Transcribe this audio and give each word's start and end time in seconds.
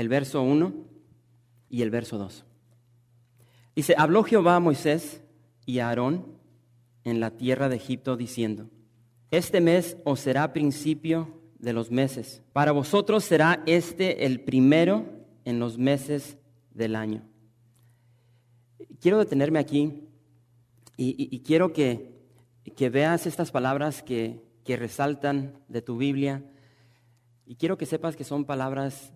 el 0.00 0.08
verso 0.08 0.42
1 0.42 0.72
y 1.68 1.82
el 1.82 1.90
verso 1.90 2.16
2. 2.16 2.46
Dice, 3.76 3.94
habló 3.98 4.24
Jehová 4.24 4.56
a 4.56 4.60
Moisés 4.60 5.22
y 5.66 5.78
a 5.78 5.88
Aarón 5.88 6.38
en 7.04 7.20
la 7.20 7.32
tierra 7.32 7.68
de 7.68 7.76
Egipto 7.76 8.16
diciendo, 8.16 8.70
este 9.30 9.60
mes 9.60 9.98
os 10.04 10.20
será 10.20 10.54
principio 10.54 11.38
de 11.58 11.74
los 11.74 11.90
meses. 11.90 12.42
Para 12.54 12.72
vosotros 12.72 13.24
será 13.24 13.62
este 13.66 14.24
el 14.24 14.40
primero 14.40 15.04
en 15.44 15.58
los 15.58 15.76
meses 15.76 16.38
del 16.72 16.96
año. 16.96 17.22
Quiero 19.00 19.18
detenerme 19.18 19.58
aquí 19.58 20.08
y, 20.96 21.40
quiero 21.40 21.74
que, 21.74 22.10
que, 22.74 22.88
veas 22.88 23.26
estas 23.26 23.50
palabras 23.50 24.02
que, 24.02 24.42
que, 24.64 24.76
resaltan 24.76 25.58
de 25.68 25.80
tu 25.82 25.96
Biblia 25.96 26.42
y 27.46 27.56
quiero 27.56 27.78
que 27.78 27.86
sepas 27.86 28.16
que 28.16 28.24
son 28.24 28.44
palabras, 28.44 29.12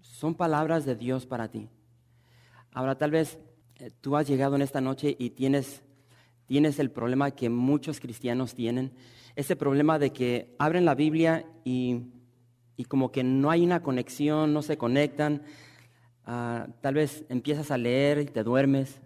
son 0.00 0.34
palabras 0.34 0.84
de 0.84 0.96
Dios 0.96 1.26
para 1.26 1.48
ti. 1.48 1.68
Ahora 2.72 2.96
tal 2.96 3.10
vez 3.10 3.38
eh, 3.76 3.90
tú 4.00 4.16
has 4.16 4.26
llegado 4.26 4.56
en 4.56 4.62
esta 4.62 4.80
noche 4.80 5.16
y 5.18 5.30
tienes, 5.30 5.82
tienes 6.46 6.78
el 6.78 6.90
problema 6.90 7.30
que 7.30 7.48
muchos 7.48 8.00
cristianos 8.00 8.54
tienen, 8.54 8.92
ese 9.36 9.56
problema 9.56 9.98
de 9.98 10.10
que 10.10 10.54
abren 10.58 10.84
la 10.84 10.94
Biblia 10.94 11.46
y, 11.64 12.02
y 12.76 12.84
como 12.84 13.12
que 13.12 13.22
no 13.22 13.50
hay 13.50 13.64
una 13.64 13.82
conexión, 13.82 14.52
no 14.52 14.62
se 14.62 14.76
conectan. 14.76 15.42
Ah, 16.24 16.68
tal 16.80 16.94
vez 16.94 17.24
empiezas 17.28 17.70
a 17.70 17.78
leer 17.78 18.18
y 18.18 18.26
te 18.26 18.42
duermes. 18.42 19.00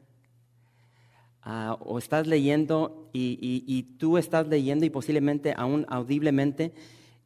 Ah, 1.43 1.77
o 1.81 1.99
estás 1.99 2.27
leyendo 2.27 3.11
y, 3.13 3.39
y, 3.67 3.83
tú 3.99 4.17
estás 4.17 4.47
leyendo 4.47 4.87
y 4.87 4.91
posiblemente 4.91 5.55
aún 5.57 5.85
audiblemente 5.89 6.73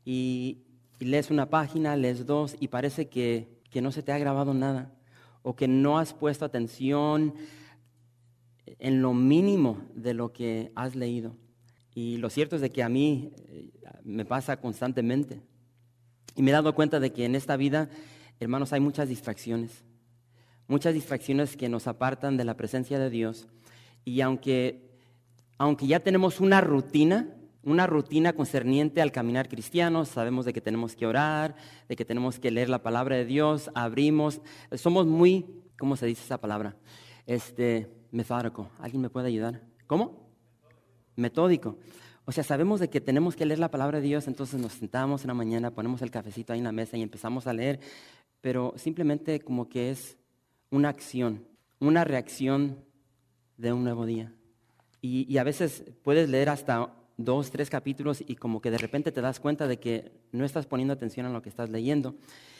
y, 0.04 0.65
lees 0.98 1.30
una 1.30 1.50
página, 1.50 1.96
lees 1.96 2.26
dos 2.26 2.56
y 2.58 2.68
parece 2.68 3.08
que, 3.08 3.48
que 3.70 3.82
no 3.82 3.92
se 3.92 4.02
te 4.02 4.12
ha 4.12 4.18
grabado 4.18 4.54
nada 4.54 4.92
o 5.42 5.54
que 5.54 5.68
no 5.68 5.98
has 5.98 6.12
puesto 6.12 6.44
atención 6.44 7.34
en 8.78 9.02
lo 9.02 9.14
mínimo 9.14 9.80
de 9.94 10.14
lo 10.14 10.32
que 10.32 10.72
has 10.74 10.96
leído. 10.96 11.36
Y 11.94 12.18
lo 12.18 12.30
cierto 12.30 12.56
es 12.56 12.62
de 12.62 12.70
que 12.70 12.82
a 12.82 12.88
mí 12.88 13.30
eh, 13.48 13.70
me 14.04 14.24
pasa 14.24 14.60
constantemente. 14.60 15.40
Y 16.34 16.42
me 16.42 16.50
he 16.50 16.52
dado 16.52 16.74
cuenta 16.74 17.00
de 17.00 17.12
que 17.12 17.24
en 17.24 17.34
esta 17.34 17.56
vida, 17.56 17.88
hermanos, 18.40 18.72
hay 18.72 18.80
muchas 18.80 19.08
distracciones. 19.08 19.84
Muchas 20.68 20.94
distracciones 20.94 21.56
que 21.56 21.68
nos 21.68 21.86
apartan 21.86 22.36
de 22.36 22.44
la 22.44 22.56
presencia 22.56 22.98
de 22.98 23.08
Dios. 23.08 23.48
Y 24.04 24.20
aunque, 24.20 24.90
aunque 25.58 25.86
ya 25.86 26.00
tenemos 26.00 26.40
una 26.40 26.60
rutina, 26.60 27.34
una 27.66 27.86
rutina 27.86 28.32
concerniente 28.32 29.02
al 29.02 29.12
caminar 29.12 29.50
cristiano, 29.50 30.06
sabemos 30.06 30.46
de 30.46 30.54
que 30.54 30.62
tenemos 30.62 30.96
que 30.96 31.06
orar, 31.06 31.54
de 31.88 31.96
que 31.96 32.06
tenemos 32.06 32.38
que 32.38 32.50
leer 32.50 32.70
la 32.70 32.82
palabra 32.82 33.16
de 33.16 33.26
Dios, 33.26 33.70
abrimos, 33.74 34.40
somos 34.72 35.04
muy, 35.06 35.44
¿cómo 35.78 35.96
se 35.96 36.06
dice 36.06 36.24
esa 36.24 36.40
palabra? 36.40 36.76
Este, 37.26 37.90
metódico. 38.10 38.70
¿Alguien 38.78 39.02
me 39.02 39.10
puede 39.10 39.28
ayudar? 39.28 39.60
¿Cómo? 39.86 40.26
metódico. 41.16 41.78
O 42.24 42.32
sea, 42.32 42.44
sabemos 42.44 42.80
de 42.80 42.90
que 42.90 43.00
tenemos 43.00 43.36
que 43.36 43.46
leer 43.46 43.58
la 43.58 43.70
palabra 43.70 44.00
de 44.00 44.06
Dios, 44.06 44.28
entonces 44.28 44.60
nos 44.60 44.72
sentamos 44.72 45.22
en 45.22 45.28
la 45.28 45.34
mañana, 45.34 45.70
ponemos 45.72 46.02
el 46.02 46.10
cafecito 46.10 46.52
ahí 46.52 46.58
en 46.58 46.64
la 46.64 46.72
mesa 46.72 46.96
y 46.96 47.02
empezamos 47.02 47.46
a 47.46 47.52
leer, 47.52 47.80
pero 48.40 48.74
simplemente 48.76 49.40
como 49.40 49.68
que 49.68 49.90
es 49.90 50.18
una 50.70 50.88
acción, 50.88 51.46
una 51.78 52.04
reacción 52.04 52.84
de 53.56 53.72
un 53.72 53.84
nuevo 53.84 54.06
día. 54.06 54.32
Y, 55.00 55.38
a 55.38 55.44
veces 55.44 55.84
puedes 56.02 56.28
leer 56.28 56.48
hasta 56.48 56.92
dos, 57.16 57.50
tres 57.50 57.70
capítulos 57.70 58.22
y 58.26 58.36
como 58.36 58.60
que 58.60 58.70
de 58.70 58.78
repente 58.78 59.12
te 59.12 59.20
das 59.20 59.40
cuenta 59.40 59.66
de 59.66 59.78
que 59.78 60.12
no 60.32 60.44
estás 60.44 60.66
poniendo 60.66 60.94
atención 60.94 61.26
a 61.26 61.30
lo 61.30 61.42
que 61.42 61.48
estás 61.48 61.70
leyendo. 61.70 62.14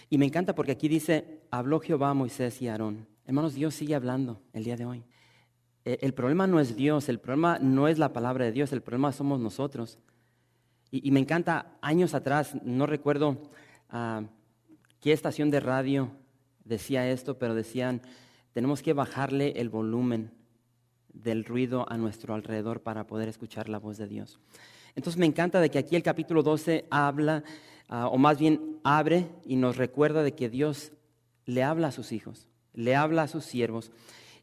Y 0.09 0.19
me 0.19 0.27
encanta 0.27 0.55
porque 0.55 0.73
aquí 0.73 0.89
dice, 0.89 1.41
habló 1.51 1.81
Jehová 1.81 2.11
a 2.11 2.15
Moisés 2.15 2.61
y 2.63 2.69
Aarón. 2.69 3.07
Hermanos, 3.25 3.55
Dios 3.55 3.75
sigue 3.75 3.95
hablando 3.95 4.41
el 4.53 4.65
día 4.65 4.77
de 4.77 4.87
hoy. 4.87 5.05
Eh, 5.85 5.99
el 6.01 6.15
problema 6.15 6.47
no 6.47 6.61
es 6.61 6.77
Dios, 6.77 7.09
el 7.09 7.19
problema 7.19 7.59
no 7.59 7.89
es 7.89 7.99
la 7.99 8.13
palabra 8.13 8.45
de 8.45 8.53
Dios, 8.53 8.73
el 8.73 8.83
problema 8.83 9.13
somos 9.13 9.41
nosotros. 9.41 9.99
Y, 10.91 11.11
me 11.11 11.21
encanta, 11.21 11.77
años 11.83 12.15
atrás, 12.15 12.57
no 12.63 12.87
recuerdo 12.87 13.51
ah, 13.91 14.23
qué 15.01 15.13
estación 15.13 15.51
de 15.51 15.61
radio 15.61 16.11
decía 16.65 17.11
esto, 17.11 17.39
pero 17.39 17.55
decían, 17.55 18.03
tenemos 18.53 18.83
que 18.83 18.93
bajarle 18.93 19.53
el 19.57 19.69
volumen 19.69 20.31
del 21.23 21.45
ruido 21.45 21.87
a 21.91 21.97
nuestro 21.97 22.35
alrededor 22.35 22.81
para 22.81 23.07
poder 23.07 23.29
escuchar 23.29 23.69
la 23.69 23.79
voz 23.79 23.99
de 23.99 24.07
Dios. 24.07 24.39
Entonces 24.95 25.19
me 25.19 25.27
encanta 25.27 25.61
de 25.61 25.71
que 25.71 25.79
aquí 25.79 25.97
el 25.97 26.03
capítulo 26.03 26.43
12 26.43 26.87
habla, 26.91 27.45
ah, 27.89 28.09
o 28.09 28.19
más 28.19 28.39
bien 28.39 28.79
abre 28.85 29.29
y 29.45 29.57
nos 29.57 29.77
recuerda 29.77 30.23
de 30.23 30.33
que 30.33 30.49
Dios 30.49 30.93
le 31.45 31.63
habla 31.63 31.89
a 31.89 31.93
sus 31.93 32.13
hijos, 32.13 32.49
le 32.73 32.97
habla 32.97 33.25
a 33.25 33.29
sus 33.29 33.45
siervos. 33.45 33.91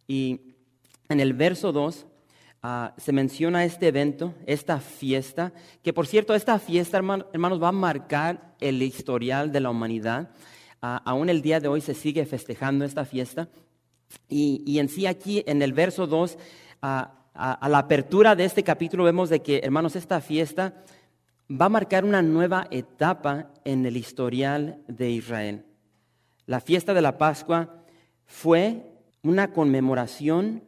Y 0.08 0.42
en 1.10 1.20
el 1.20 1.34
verso 1.34 1.72
2 1.72 2.06
ah, 2.62 2.94
se 2.98 3.12
menciona 3.12 3.66
este 3.66 3.88
evento, 3.88 4.34
esta 4.46 4.80
fiesta, 4.80 5.54
que 5.82 5.94
por 5.94 6.08
cierto, 6.08 6.36
esta 6.36 6.60
fiesta, 6.60 6.98
hermanos, 6.98 7.62
va 7.62 7.70
a 7.70 7.74
marcar 7.74 8.56
el 8.60 8.82
historial 8.82 9.52
de 9.52 9.60
la 9.60 9.70
humanidad. 9.70 10.30
Ah, 10.82 11.02
aún 11.06 11.30
el 11.30 11.42
día 11.42 11.60
de 11.60 11.68
hoy 11.68 11.82
se 11.82 11.94
sigue 11.94 12.26
festejando 12.26 12.86
esta 12.86 13.06
fiesta. 13.06 13.50
Y, 14.30 14.80
en 14.80 14.90
sí 14.90 15.06
aquí, 15.06 15.44
en 15.48 15.62
el 15.62 15.74
verso 15.74 16.08
2, 16.08 16.38
ah, 16.84 17.12
a 17.34 17.68
la 17.68 17.80
apertura 17.80 18.36
de 18.36 18.46
este 18.46 18.64
capítulo 18.64 19.04
vemos 19.04 19.30
de 19.30 19.42
que, 19.42 19.60
hermanos, 19.64 19.96
esta 19.96 20.22
fiesta 20.22 20.76
va 21.50 21.66
a 21.66 21.70
marcar 21.70 22.06
una 22.06 22.22
nueva 22.22 22.68
etapa 22.70 23.50
en 23.66 23.86
el 23.86 23.98
historial 23.98 24.84
de 24.88 25.10
Israel. 25.10 25.66
La 26.46 26.60
fiesta 26.60 26.94
de 26.94 27.02
la 27.02 27.18
Pascua 27.18 27.84
fue 28.26 28.92
una 29.24 29.52
conmemoración 29.52 30.64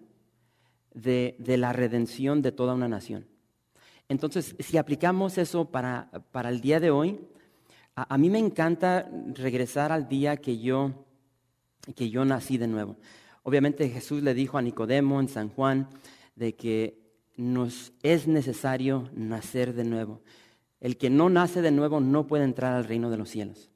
de, 0.94 1.36
la 1.46 1.74
redención 1.74 2.42
de 2.42 2.52
toda 2.52 2.74
una 2.74 2.88
nación. 2.88 3.28
Entonces, 4.08 4.56
si 4.60 4.78
aplicamos 4.78 5.38
eso 5.38 5.66
para, 5.66 6.10
para 6.32 6.50
el 6.50 6.62
día 6.62 6.80
de 6.80 6.92
hoy, 6.92 7.20
a, 7.96 8.18
mí 8.18 8.30
me 8.30 8.40
encanta 8.40 9.10
regresar 9.34 9.92
al 9.92 10.08
día 10.08 10.38
que 10.38 10.60
yo, 10.60 11.06
que 11.96 12.10
yo 12.10 12.24
nací 12.24 12.58
de 12.58 12.68
nuevo. 12.68 12.98
Obviamente 13.48 13.88
Jesús 13.90 14.24
le 14.24 14.34
dijo 14.34 14.58
a 14.58 14.64
Nicodemo 14.64 15.20
en 15.20 15.30
San 15.30 15.50
Juan 15.50 15.88
de 16.36 16.56
que 16.56 16.98
nos 17.38 17.94
es 18.02 18.28
necesario 18.28 19.08
nacer 19.14 19.76
de 19.76 19.84
nuevo. 19.84 20.24
El 20.82 20.98
que 20.98 21.12
no 21.12 21.30
nace 21.30 21.62
de 21.62 21.70
nuevo 21.70 22.00
no 22.00 22.26
puede 22.26 22.44
entrar 22.44 22.74
al 22.74 22.86
reino 22.86 23.12
de 23.12 23.18
los 23.18 23.30
cielos. 23.30 23.70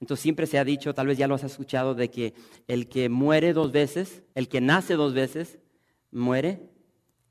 Entonces 0.00 0.22
siempre 0.22 0.46
se 0.46 0.58
ha 0.58 0.64
dicho, 0.64 0.94
tal 0.94 1.06
vez 1.06 1.18
ya 1.18 1.28
lo 1.28 1.34
has 1.34 1.44
escuchado, 1.44 1.94
de 1.94 2.08
que 2.08 2.32
el 2.66 2.88
que 2.88 3.10
muere 3.10 3.52
dos 3.52 3.72
veces, 3.72 4.22
el 4.34 4.48
que 4.48 4.62
nace 4.62 4.94
dos 4.94 5.12
veces, 5.12 5.58
muere 6.10 6.70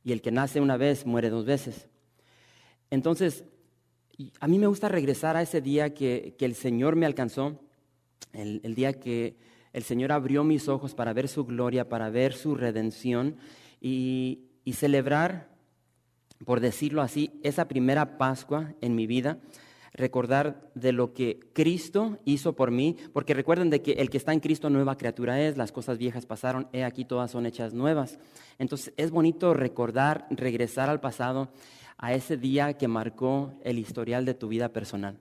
y 0.03 0.11
el 0.11 0.21
que 0.21 0.29
nace 0.29 0.61
una 0.61 0.77
vez 0.77 1.07
muere 1.07 1.31
dos 1.31 1.45
veces. 1.45 1.87
Entonces, 2.91 3.45
a 4.39 4.47
mí 4.47 4.59
me 4.59 4.67
gusta 4.67 4.89
regresar 4.89 5.35
a 5.37 5.41
ese 5.41 5.59
día 5.59 5.95
que, 5.95 6.35
el 6.39 6.53
Señor 6.53 6.95
me 6.95 7.07
alcanzó, 7.07 7.59
el, 8.31 8.75
día 8.75 8.93
que 8.93 9.48
el 9.73 9.83
Señor 9.83 10.11
abrió 10.11 10.43
mis 10.43 10.67
ojos 10.67 10.95
para 10.95 11.13
ver 11.13 11.27
su 11.27 11.45
gloria, 11.45 11.89
para 11.89 12.09
ver 12.09 12.33
su 12.33 12.55
redención 12.55 13.37
y, 13.81 14.45
y 14.63 14.73
celebrar, 14.73 15.49
por 16.45 16.59
decirlo 16.59 17.01
así, 17.01 17.39
esa 17.43 17.67
primera 17.67 18.17
Pascua 18.17 18.73
en 18.81 18.95
mi 18.95 19.07
vida 19.07 19.39
recordar 19.93 20.71
de 20.75 20.91
lo 20.91 21.13
que 21.13 21.39
Cristo 21.53 22.19
hizo 22.25 22.53
por 22.53 22.71
mí, 22.71 22.95
porque 23.13 23.33
recuerden 23.33 23.69
de 23.69 23.81
que 23.81 23.93
el 23.93 24.09
que 24.09 24.17
está 24.17 24.33
en 24.33 24.39
Cristo 24.39 24.69
nueva 24.69 24.97
criatura 24.97 25.41
es, 25.41 25.57
las 25.57 25.71
cosas 25.71 25.97
viejas 25.97 26.25
pasaron, 26.25 26.67
he 26.73 26.83
aquí 26.83 27.05
todas 27.05 27.31
son 27.31 27.45
hechas 27.45 27.73
nuevas. 27.73 28.19
Entonces 28.57 28.93
es 28.97 29.11
bonito 29.11 29.53
recordar, 29.53 30.27
regresar 30.29 30.89
al 30.89 30.99
pasado, 30.99 31.49
a 31.97 32.13
ese 32.13 32.37
día 32.37 32.73
que 32.77 32.87
marcó 32.87 33.53
el 33.63 33.77
historial 33.77 34.23
de 34.23 34.33
tu 34.33 34.47
vida 34.47 34.69
personal. 34.69 35.19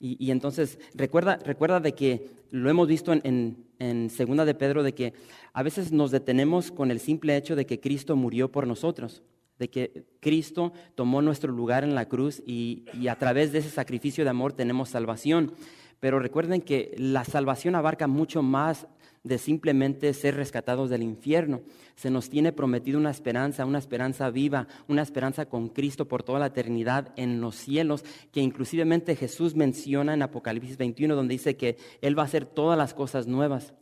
Y, 0.00 0.30
entonces 0.30 0.78
recuerda, 0.94 1.38
recuerda 1.44 1.80
de 1.80 1.92
que 1.92 2.30
lo 2.50 2.70
hemos 2.70 2.86
visto 2.86 3.12
en, 3.12 3.66
en 3.78 4.10
Segunda 4.10 4.44
de 4.44 4.54
Pedro, 4.54 4.84
de 4.84 4.94
que 4.94 5.12
a 5.52 5.62
veces 5.62 5.90
nos 5.90 6.12
detenemos 6.12 6.70
con 6.70 6.90
el 6.90 7.00
simple 7.00 7.36
hecho 7.36 7.56
de 7.56 7.66
que 7.66 7.80
Cristo 7.80 8.14
murió 8.14 8.52
por 8.52 8.66
nosotros 8.66 9.22
de 9.58 9.68
que 9.68 10.04
Cristo 10.20 10.72
tomó 10.94 11.20
nuestro 11.20 11.52
lugar 11.52 11.84
en 11.84 11.94
la 11.94 12.08
cruz 12.08 12.42
y, 12.46 12.84
a 13.08 13.16
través 13.16 13.52
de 13.52 13.58
ese 13.58 13.70
sacrificio 13.70 14.24
de 14.24 14.30
amor 14.30 14.52
tenemos 14.52 14.90
salvación. 14.90 15.52
Pero 16.00 16.20
recuerden 16.20 16.60
que 16.60 16.94
la 16.96 17.24
salvación 17.24 17.74
abarca 17.74 18.06
mucho 18.06 18.42
más 18.42 18.86
de 19.28 19.38
simplemente 19.38 20.12
ser 20.14 20.34
rescatados 20.34 20.90
del 20.90 21.02
infierno. 21.02 21.60
Se 21.94 22.10
nos 22.10 22.30
tiene 22.30 22.52
prometido 22.52 22.98
una 22.98 23.10
esperanza, 23.10 23.66
una 23.66 23.78
esperanza 23.78 24.30
viva, 24.30 24.66
una 24.88 25.02
esperanza 25.02 25.46
con 25.46 25.68
Cristo 25.68 26.08
por 26.08 26.22
toda 26.22 26.38
la 26.38 26.46
eternidad 26.46 27.12
en 27.16 27.40
los 27.40 27.54
cielos, 27.54 28.04
que 28.32 28.40
inclusivemente 28.40 29.14
Jesús 29.14 29.54
menciona 29.54 30.14
en 30.14 30.22
Apocalipsis 30.22 30.76
21, 30.76 31.14
donde 31.14 31.34
dice 31.34 31.56
que 31.56 31.76
Él 32.00 32.18
va 32.18 32.22
a 32.22 32.26
hacer 32.26 32.46
todas 32.46 32.76
las 32.76 32.94
cosas 32.94 33.26
nuevas. 33.26 33.74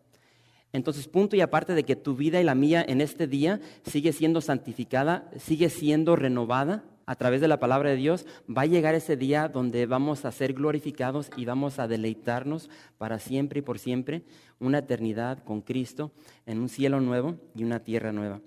Entonces, 0.72 1.08
punto 1.08 1.36
y 1.36 1.40
aparte 1.40 1.74
de 1.74 1.84
que 1.84 1.96
tu 1.96 2.16
vida 2.16 2.40
y 2.40 2.44
la 2.44 2.54
mía 2.54 2.84
en 2.86 3.00
este 3.00 3.26
día 3.26 3.60
sigue 3.84 4.12
siendo 4.12 4.40
santificada, 4.40 5.30
sigue 5.38 5.70
siendo 5.70 6.16
renovada, 6.16 6.84
a 7.06 7.14
través 7.14 7.40
de 7.40 7.48
la 7.48 7.60
palabra 7.60 7.90
de 7.90 7.96
Dios, 7.96 8.26
va 8.46 8.62
a 8.62 8.66
llegar 8.66 8.96
ese 8.96 9.16
día 9.16 9.48
donde 9.48 9.86
vamos 9.86 10.24
a 10.24 10.32
ser 10.32 10.52
glorificados 10.52 11.30
y 11.36 11.44
vamos 11.44 11.78
a 11.78 11.86
deleitarnos 11.86 12.68
para 12.98 13.20
siempre 13.20 13.60
y 13.60 13.62
por 13.62 13.78
siempre, 13.78 14.24
una 14.58 14.78
eternidad 14.78 15.42
con 15.44 15.60
Cristo 15.60 16.10
en 16.46 16.58
un 16.58 16.68
cielo 16.68 17.00
nuevo 17.00 17.36
y 17.54 17.62
una 17.62 17.80
tierra 17.80 18.12
nueva. 18.12 18.40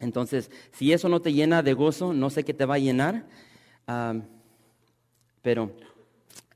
Entonces, 0.00 0.50
si 0.72 0.92
eso 0.92 1.08
no 1.08 1.20
te 1.20 1.32
llena 1.32 1.62
de 1.62 1.74
gozo, 1.74 2.14
no 2.14 2.30
sé 2.30 2.42
qué 2.42 2.54
te 2.54 2.64
va 2.64 2.76
a 2.76 2.78
llenar, 2.78 3.26
pero 5.42 5.72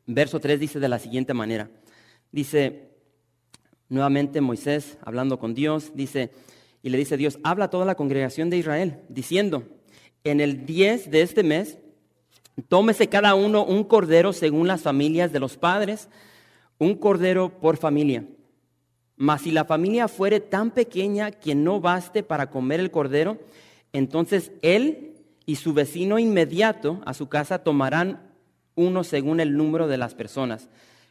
verso 0.07 0.41
3 0.41 0.59
dice 0.59 0.81
de 0.81 0.89
la 0.89 0.99
siguiente 0.99 1.35
manera, 1.35 1.71
dice 2.33 2.89
nuevamente 3.91 4.41
Moisés 4.41 4.99
hablando 5.03 5.39
con 5.39 5.55
Dios, 5.55 5.93
dice, 5.95 6.33
y 6.83 6.89
le 6.89 6.97
dice 6.97 7.19
Dios, 7.19 7.39
habla 7.43 7.67
a 7.67 7.71
toda 7.71 7.85
la 7.85 7.97
congregación 7.97 8.49
de 8.49 8.57
Israel, 8.57 9.01
diciendo, 9.09 9.78
en 10.25 10.41
el 10.41 10.67
10 10.67 11.11
de 11.11 11.23
este 11.23 11.43
mes, 11.43 11.79
tómese 12.69 13.09
cada 13.09 13.35
uno 13.35 13.65
un 13.65 13.85
cordero 13.85 14.33
según 14.33 14.67
las 14.69 14.83
familias 14.83 15.33
de 15.33 15.41
los 15.41 15.57
padres, 15.57 16.09
un 16.79 16.95
cordero 16.95 17.61
por 17.61 17.77
familia. 17.77 18.25
Mas 19.17 19.43
si 19.43 19.51
la 19.51 19.65
familia 19.65 20.07
fuere 20.07 20.41
tan 20.41 20.71
pequeña 20.71 21.31
que 21.33 21.55
no 21.55 21.81
baste 21.81 22.23
para 22.23 22.51
comer 22.51 22.81
el 22.81 22.91
cordero, 22.91 23.39
entonces 23.93 24.53
él 24.63 25.17
y 25.45 25.57
su 25.57 25.73
vecino 25.73 26.19
inmediato 26.19 27.01
a 27.05 27.15
su 27.15 27.29
casa 27.29 27.65
tomarán 27.65 28.29
uno 28.75 29.03
según 29.03 29.41
el 29.41 29.57
número 29.57 29.89
de 29.89 29.99
las 29.99 30.15
personas. 30.15 30.69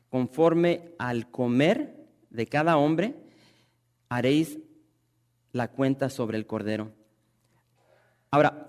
Conforme 0.09 0.93
al 0.99 1.29
comer 1.29 2.07
de 2.29 2.47
cada 2.47 2.77
hombre, 2.77 3.15
haréis 4.09 4.59
la 5.51 5.69
cuenta 5.69 6.09
sobre 6.09 6.37
el 6.37 6.45
cordero. 6.45 6.91
Ahora, 8.31 8.66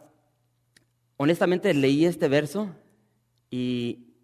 honestamente 1.19 1.75
leí 1.75 2.07
este 2.07 2.29
verso 2.29 2.75
y, 3.51 4.15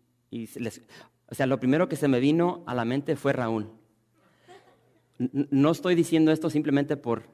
o 1.28 1.34
sea, 1.34 1.46
lo 1.46 1.60
primero 1.60 1.88
que 1.88 1.96
se 1.96 2.08
me 2.08 2.20
vino 2.20 2.64
a 2.66 2.74
la 2.74 2.86
mente 2.86 3.16
fue 3.16 3.34
Raúl. 3.34 3.70
No 5.18 5.70
estoy 5.70 5.94
diciendo 5.94 6.32
esto 6.32 6.48
simplemente 6.48 6.96
por, 6.96 7.24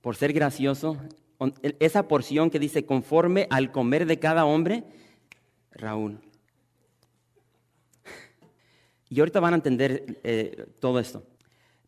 por 0.00 0.14
ser 0.14 0.32
gracioso. 0.32 0.96
Esa 1.80 2.06
porción 2.06 2.50
que 2.50 2.60
dice 2.60 2.86
conforme 2.86 3.48
al 3.50 3.72
comer 3.72 4.06
de 4.06 4.18
cada 4.18 4.44
hombre, 4.44 4.84
Raúl. 5.72 6.20
Y 9.08 9.20
ahorita 9.20 9.40
van 9.40 9.54
a 9.54 9.56
entender 9.56 10.20
eh, 10.22 10.66
todo 10.80 10.98
esto. 10.98 11.24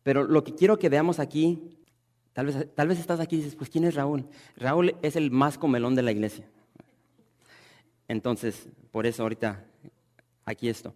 Pero 0.03 0.23
lo 0.23 0.43
que 0.43 0.53
quiero 0.53 0.77
que 0.77 0.89
veamos 0.89 1.19
aquí 1.19 1.74
Tal 2.35 2.47
vez, 2.87 2.99
estás 2.99 3.21
aquí 3.21 3.37
y 3.37 3.39
dices, 3.39 3.55
pues 3.55 3.69
¿quién 3.69 3.85
es 3.85 3.95
Raúl? 3.95 4.27
Raúl 4.57 4.93
es 5.01 5.15
el 5.15 5.31
más 5.31 5.57
comelón 5.57 5.95
de 5.95 6.01
la 6.01 6.11
iglesia. 6.11 6.45
Entonces, 8.09 8.67
por 8.91 9.05
eso 9.05 9.23
ahorita 9.23 9.63
aquí 10.43 10.67
esto. 10.67 10.93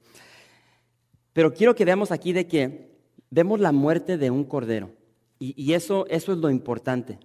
Pero 1.32 1.54
quiero 1.54 1.76
que 1.76 1.86
veamos 1.86 2.12
aquí 2.12 2.34
de 2.34 2.46
que 2.46 2.92
vemos 3.30 3.62
la 3.62 3.72
muerte 3.72 4.18
de 4.18 4.30
un 4.30 4.44
cordero. 4.44 4.92
Y, 5.40 5.72
eso, 5.72 6.06
eso 6.10 6.34
es 6.34 6.40
lo 6.40 6.50
importante. 6.50 7.20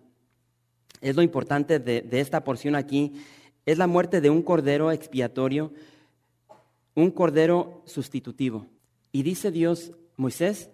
Es 1.01 1.17
lo 1.17 1.23
importante 1.23 1.81
de, 1.81 2.01
de 2.01 2.21
esta 2.21 2.45
porción 2.45 2.77
aquí. 2.77 3.15
Es 3.67 3.79
la 3.79 3.89
muerte 3.89 4.21
de 4.21 4.31
un 4.31 4.43
cordero 4.43 4.93
expiatorio, 4.93 5.73
un 6.95 7.11
cordero 7.11 7.83
sustitutivo. 7.85 8.69
Y 9.11 9.25
dice 9.25 9.51
Dios, 9.51 9.91
Moisés, 10.17 10.71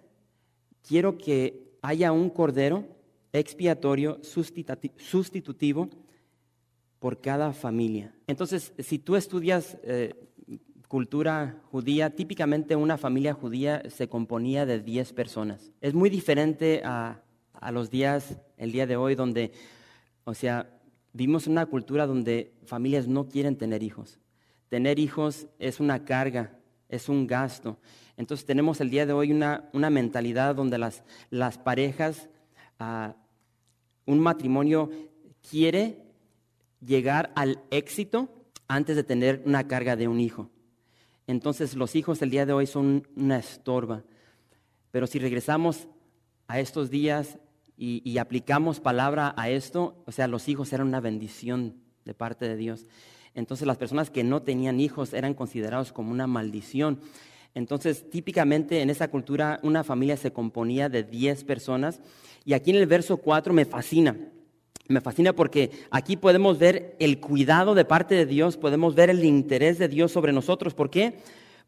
quiero 0.87 1.17
que 1.17 1.71
haya 1.81 2.11
un 2.11 2.29
cordero 2.29 3.00
expiatorio 3.33 4.19
sustitutivo 4.23 5.89
por 6.99 7.19
cada 7.19 7.53
familia. 7.53 8.13
Entonces, 8.27 8.73
si 8.79 8.99
tú 8.99 9.15
estudias 9.15 9.77
eh, 9.83 10.13
cultura 10.87 11.61
judía, 11.71 12.09
típicamente 12.09 12.75
una 12.75 12.97
familia 12.97 13.33
judía 13.33 13.81
se 13.89 14.09
componía 14.09 14.65
de 14.65 14.81
10 14.81 15.13
personas. 15.13 15.71
Es 15.79 15.93
muy 15.93 16.09
diferente 16.09 16.81
a, 16.83 17.21
a 17.53 17.71
los 17.71 17.89
días, 17.89 18.37
el 18.57 18.71
día 18.71 18.85
de 18.85 18.97
hoy, 18.97 19.15
donde, 19.15 19.53
o 20.25 20.33
sea, 20.33 20.69
vivimos 21.13 21.47
una 21.47 21.65
cultura 21.65 22.07
donde 22.07 22.53
familias 22.65 23.07
no 23.07 23.29
quieren 23.29 23.55
tener 23.55 23.83
hijos. 23.83 24.19
Tener 24.67 24.99
hijos 24.99 25.47
es 25.59 25.79
una 25.79 26.03
carga, 26.03 26.57
es 26.89 27.09
un 27.09 27.25
gasto. 27.25 27.79
Entonces 28.17 28.45
tenemos 28.45 28.81
el 28.81 28.89
día 28.89 29.05
de 29.05 29.13
hoy 29.13 29.31
una, 29.31 29.69
una 29.73 29.89
mentalidad 29.89 30.55
donde 30.55 30.77
las, 30.77 31.03
las 31.29 31.57
parejas 31.57 32.29
ah, 32.79 33.15
un 34.05 34.19
matrimonio 34.19 34.89
quiere 35.49 35.97
llegar 36.85 37.31
al 37.35 37.61
éxito 37.71 38.29
antes 38.67 38.95
de 38.95 39.03
tener 39.03 39.41
una 39.45 39.67
carga 39.67 39.95
de 39.95 40.07
un 40.07 40.19
hijo. 40.19 40.49
Entonces 41.27 41.75
los 41.75 41.95
hijos 41.95 42.21
el 42.21 42.29
día 42.29 42.45
de 42.45 42.53
hoy 42.53 42.67
son 42.67 43.07
una 43.15 43.37
estorba. 43.37 44.03
Pero 44.91 45.07
si 45.07 45.19
regresamos 45.19 45.87
a 46.47 46.59
estos 46.59 46.89
días 46.89 47.37
y, 47.77 48.19
aplicamos 48.19 48.79
palabra 48.79 49.33
a 49.37 49.49
esto, 49.49 50.03
o 50.05 50.11
sea, 50.11 50.27
los 50.27 50.47
hijos 50.49 50.71
eran 50.71 50.87
una 50.87 50.99
bendición 50.99 51.77
de 52.05 52.13
parte 52.13 52.47
de 52.47 52.55
Dios. 52.55 52.85
Entonces 53.33 53.65
las 53.65 53.77
personas 53.77 54.11
que 54.11 54.23
no 54.23 54.43
tenían 54.43 54.79
hijos 54.79 55.13
eran 55.13 55.33
considerados 55.33 55.91
como 55.91 56.11
una 56.11 56.27
maldición. 56.27 56.99
Entonces, 57.53 58.09
típicamente 58.09 58.81
en 58.81 58.89
esa 58.89 59.09
cultura 59.09 59.59
una 59.63 59.83
familia 59.83 60.17
se 60.17 60.31
componía 60.31 60.89
de 60.89 61.03
10 61.03 61.43
personas 61.43 61.99
y 62.45 62.53
aquí 62.53 62.71
en 62.71 62.77
el 62.77 62.87
verso 62.87 63.17
4 63.17 63.53
me 63.53 63.65
fascina. 63.65 64.17
Me 64.87 65.01
fascina 65.01 65.33
porque 65.33 65.71
aquí 65.89 66.17
podemos 66.17 66.59
ver 66.59 66.95
el 66.99 67.19
cuidado 67.19 67.75
de 67.75 67.85
parte 67.85 68.15
de 68.15 68.25
Dios, 68.25 68.57
podemos 68.57 68.95
ver 68.95 69.09
el 69.09 69.23
interés 69.23 69.77
de 69.77 69.87
Dios 69.87 70.11
sobre 70.11 70.33
nosotros. 70.33 70.73
¿Por 70.73 70.89
qué? 70.89 71.19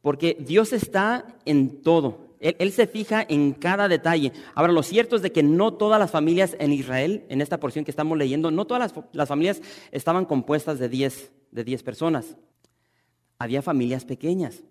Porque 0.01 0.37
Dios 0.39 0.73
está 0.73 1.25
en 1.45 1.81
todo. 1.81 2.33
Él, 2.43 2.73
se 2.73 2.87
fija 2.87 3.25
en 3.27 3.53
cada 3.53 3.87
detalle. 3.87 4.33
Ahora, 4.53 4.73
lo 4.73 4.83
cierto 4.83 5.15
es 5.15 5.21
de 5.21 5.31
que 5.31 5.43
no 5.43 5.75
todas 5.75 5.97
las 5.97 6.11
familias 6.11 6.57
en 6.59 6.73
Israel, 6.73 7.23
en 7.29 7.39
esta 7.39 7.57
porción 7.57 7.85
que 7.85 7.91
estamos 7.91 8.17
leyendo, 8.17 8.51
no 8.51 8.65
todas 8.65 8.93
las, 9.13 9.29
familias 9.29 9.61
estaban 9.91 10.25
compuestas 10.25 10.77
de 10.77 10.89
10 10.89 11.31
de 11.51 11.63
10 11.63 11.83
personas. 11.83 12.35
Había 13.39 13.61
familias 13.61 14.03
pequeñas. 14.03 14.61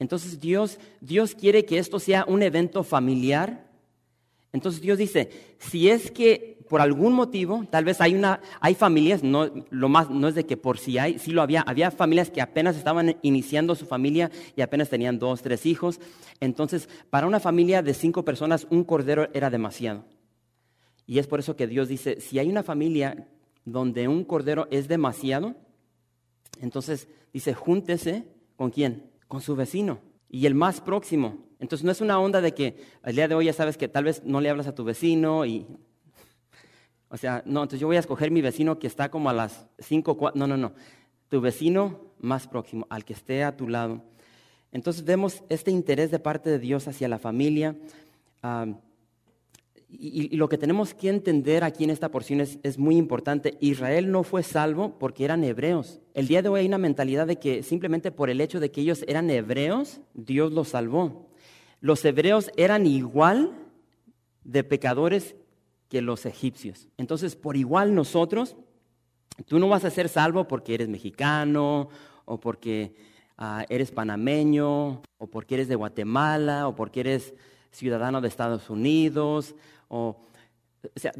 Entonces 0.00 0.40
Dios, 0.40 0.80
Dios 1.00 1.36
quiere 1.36 1.64
que 1.64 1.78
esto 1.78 2.00
sea 2.00 2.24
un 2.26 2.42
evento 2.42 2.82
familiar. 2.82 3.66
Entonces 4.52 4.80
Dios 4.80 4.98
dice, 4.98 5.30
si 5.58 5.88
es 5.88 6.10
que 6.10 6.58
por 6.68 6.80
algún 6.80 7.12
motivo, 7.12 7.64
tal 7.68 7.84
vez 7.84 8.00
hay 8.00 8.14
una, 8.14 8.40
hay 8.60 8.74
familias, 8.74 9.22
no, 9.22 9.50
lo 9.70 9.88
más, 9.88 10.08
no 10.08 10.26
es 10.26 10.34
de 10.34 10.46
que 10.46 10.56
por 10.56 10.78
si 10.78 10.98
hay, 10.98 11.18
sí 11.18 11.32
lo 11.32 11.42
había, 11.42 11.60
había 11.62 11.90
familias 11.90 12.30
que 12.30 12.40
apenas 12.40 12.76
estaban 12.76 13.16
iniciando 13.22 13.74
su 13.74 13.86
familia 13.86 14.30
y 14.56 14.62
apenas 14.62 14.88
tenían 14.88 15.18
dos, 15.18 15.42
tres 15.42 15.66
hijos. 15.66 16.00
Entonces, 16.40 16.88
para 17.10 17.26
una 17.26 17.38
familia 17.38 17.82
de 17.82 17.92
cinco 17.92 18.24
personas, 18.24 18.66
un 18.70 18.84
cordero 18.84 19.28
era 19.34 19.50
demasiado. 19.50 20.04
Y 21.06 21.18
es 21.18 21.26
por 21.26 21.40
eso 21.40 21.56
que 21.56 21.66
Dios 21.66 21.88
dice, 21.88 22.20
si 22.20 22.38
hay 22.38 22.48
una 22.48 22.62
familia 22.62 23.28
donde 23.64 24.08
un 24.08 24.24
cordero 24.24 24.66
es 24.70 24.88
demasiado, 24.88 25.56
entonces 26.60 27.08
dice, 27.32 27.52
júntese 27.52 28.24
con 28.56 28.70
quién? 28.70 29.09
Con 29.30 29.40
su 29.40 29.54
vecino 29.54 30.00
y 30.28 30.46
el 30.46 30.56
más 30.56 30.80
próximo. 30.80 31.46
Entonces 31.60 31.84
no 31.84 31.92
es 31.92 32.00
una 32.00 32.18
onda 32.18 32.40
de 32.40 32.52
que 32.52 32.76
el 33.04 33.14
día 33.14 33.28
de 33.28 33.36
hoy 33.36 33.44
ya 33.44 33.52
sabes 33.52 33.76
que 33.76 33.86
tal 33.86 34.02
vez 34.02 34.24
no 34.24 34.40
le 34.40 34.50
hablas 34.50 34.66
a 34.66 34.74
tu 34.74 34.82
vecino 34.82 35.46
y... 35.46 35.68
O 37.08 37.16
sea, 37.16 37.40
no, 37.46 37.62
entonces 37.62 37.78
yo 37.78 37.86
voy 37.86 37.94
a 37.94 38.00
escoger 38.00 38.32
mi 38.32 38.40
vecino 38.40 38.80
que 38.80 38.88
está 38.88 39.08
como 39.08 39.30
a 39.30 39.32
las 39.32 39.68
5, 39.78 40.32
no, 40.34 40.48
no, 40.48 40.56
no. 40.56 40.72
Tu 41.28 41.40
vecino 41.40 42.12
más 42.18 42.48
próximo, 42.48 42.88
al 42.90 43.04
que 43.04 43.12
esté 43.12 43.44
a 43.44 43.56
tu 43.56 43.68
lado. 43.68 44.02
Entonces 44.72 45.04
vemos 45.04 45.44
este 45.48 45.70
interés 45.70 46.10
de 46.10 46.18
parte 46.18 46.50
de 46.50 46.58
Dios 46.58 46.88
hacia 46.88 47.06
la 47.06 47.20
familia. 47.20 47.76
Y, 49.92 50.36
lo 50.36 50.48
que 50.48 50.58
tenemos 50.58 50.94
que 50.94 51.08
entender 51.08 51.64
aquí 51.64 51.82
en 51.82 51.90
esta 51.90 52.10
porción 52.10 52.40
es, 52.40 52.78
muy 52.78 52.96
importante. 52.96 53.56
Israel 53.60 54.10
no 54.12 54.22
fue 54.22 54.42
salvo 54.42 54.98
porque 54.98 55.24
eran 55.24 55.42
hebreos. 55.42 56.00
El 56.14 56.28
día 56.28 56.42
de 56.42 56.48
hoy 56.48 56.60
hay 56.60 56.66
una 56.66 56.78
mentalidad 56.78 57.26
de 57.26 57.36
que 57.36 57.62
simplemente 57.64 58.12
por 58.12 58.30
el 58.30 58.40
hecho 58.40 58.60
de 58.60 58.70
que 58.70 58.82
ellos 58.82 59.04
eran 59.08 59.28
hebreos, 59.30 60.00
Dios 60.14 60.52
los 60.52 60.68
salvó. 60.68 61.28
Los 61.80 62.04
hebreos 62.04 62.52
eran 62.56 62.86
igual 62.86 63.52
de 64.44 64.62
pecadores 64.62 65.34
que 65.88 66.02
los 66.02 66.24
egipcios. 66.24 66.88
Entonces, 66.96 67.34
por 67.34 67.56
igual 67.56 67.94
nosotros, 67.94 68.56
tú 69.46 69.58
no 69.58 69.68
vas 69.68 69.84
a 69.84 69.90
ser 69.90 70.08
salvo 70.08 70.46
porque 70.46 70.74
eres 70.74 70.88
mexicano 70.88 71.88
o 72.26 72.38
porque 72.38 72.94
ah, 73.36 73.64
eres 73.68 73.90
panameño, 73.90 75.02
o 75.18 75.26
porque 75.26 75.56
eres 75.56 75.68
de 75.68 75.74
Guatemala, 75.74 76.68
o 76.68 76.76
porque 76.76 77.00
eres 77.00 77.34
ciudadano 77.70 78.20
de 78.20 78.28
Estados 78.28 78.70
Unidos, 78.70 79.54
o, 79.88 80.16
sea, 80.96 81.12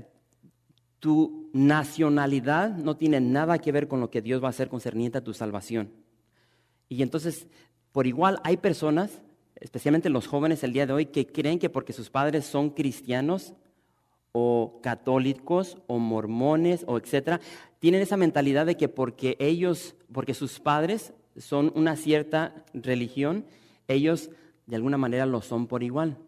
tu 0.99 1.51
nacionalidad 1.53 2.71
no 2.77 2.97
tiene 2.97 3.21
nada 3.21 3.59
que 3.59 3.73
ver 3.73 3.89
con 3.89 4.01
lo 4.01 4.11
que 4.11 4.23
Dios 4.23 4.43
va 4.43 4.49
a 4.49 4.51
hacer 4.51 4.69
concerniente 4.69 5.19
a 5.19 5.25
tu 5.25 5.33
salvación. 5.33 5.91
Y 6.89 7.03
entonces, 7.03 7.47
por 7.93 8.07
igual, 8.07 8.41
hay 8.45 8.57
personas, 8.57 9.23
especialmente 9.57 10.11
los 10.11 10.27
jóvenes 10.27 10.63
el 10.63 10.73
día 10.73 10.87
de 10.87 10.93
hoy, 10.93 11.07
que 11.07 11.27
creen 11.27 11.59
que 11.59 11.71
porque 11.71 11.93
sus 11.93 12.11
padres 12.11 12.45
son 12.45 12.71
cristianos 12.71 13.55
o 14.33 14.81
católicos 14.83 15.79
o 15.87 15.99
mormones 15.99 16.85
o 16.87 16.99
etcétera, 16.99 17.41
tienen 17.79 18.03
esa 18.03 18.17
mentalidad 18.17 18.67
de 18.67 18.77
que 18.77 18.89
porque 18.89 19.37
ellos, 19.41 19.97
porque 20.13 20.35
sus 20.35 20.61
padres 20.61 21.13
son 21.37 21.73
una 21.75 21.97
cierta 21.97 22.65
religión, 22.75 23.45
ellos 23.89 24.31
de 24.67 24.77
alguna 24.77 24.99
manera 24.99 25.27
lo 25.27 25.41
son 25.43 25.67
por 25.67 25.83
igual. 25.83 26.19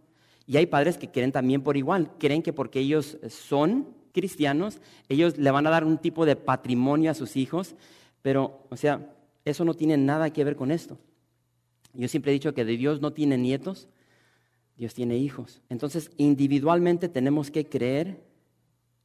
Y 0.47 0.57
hay 0.57 0.67
padres 0.67 0.99
que 0.99 1.11
creen 1.11 1.33
también 1.33 1.63
por 1.63 1.77
igual, 1.77 2.11
creen 2.19 2.43
que 2.43 2.53
porque 2.53 2.81
ellos 2.81 3.19
son 3.29 3.89
cristianos, 4.13 4.81
ellos 5.09 5.39
le 5.39 5.51
van 5.51 5.67
a 5.67 5.71
dar 5.71 5.85
un 5.85 5.99
tipo 5.99 6.27
de 6.27 6.37
patrimonio 6.37 7.11
a 7.11 7.15
sus 7.15 7.37
hijos, 7.37 7.75
pero, 8.21 8.67
o 8.71 8.77
sea, 8.77 9.15
eso 9.45 9.65
no 9.65 9.75
tiene 9.75 9.97
nada 9.97 10.33
que 10.33 10.45
ver 10.45 10.57
con 10.57 10.71
esto. 10.71 10.99
Yo 11.95 12.09
siempre 12.09 12.33
he 12.33 12.35
dicho 12.35 12.55
que 12.55 12.65
de 12.65 12.77
Dios 12.77 13.01
no 13.01 13.13
tiene 13.13 13.39
nietos, 13.39 13.89
Dios 14.77 14.95
tiene 14.95 15.17
hijos. 15.17 15.63
Entonces, 15.69 16.11
individualmente 16.17 17.09
tenemos 17.09 17.51
que 17.51 17.67
creer 17.67 18.23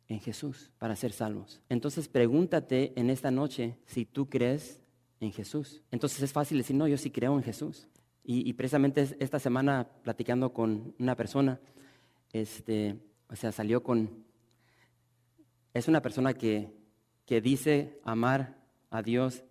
en 0.07 0.19
Jesús 0.19 0.71
para 0.77 0.95
ser 0.95 1.11
salvos. 1.11 1.61
Entonces, 1.69 2.07
pregúntate 2.07 2.93
en 2.95 3.09
esta 3.09 3.31
noche 3.31 3.75
si 3.85 4.05
tú 4.05 4.29
crees 4.29 4.81
en 5.19 5.31
Jesús. 5.31 5.81
Entonces 5.91 6.21
es 6.21 6.31
fácil 6.31 6.57
decir, 6.57 6.75
no, 6.75 6.87
yo 6.87 6.97
sí 6.97 7.09
creo 7.09 7.35
en 7.35 7.43
Jesús. 7.43 7.87
Y, 8.29 8.51
precisamente 8.53 9.15
esta 9.19 9.39
semana 9.39 9.87
platicando 10.03 10.51
con 10.51 10.93
una 10.99 11.15
persona, 11.15 11.61
este, 12.33 12.97
o 13.29 13.37
sea, 13.37 13.53
salió 13.53 13.81
con 13.81 14.25
es 15.73 15.87
una 15.87 16.01
persona 16.01 16.33
que, 16.33 16.69
que 17.25 17.39
dice 17.39 18.01
amar 18.03 18.57
a 18.89 19.01
Dios, 19.01 19.45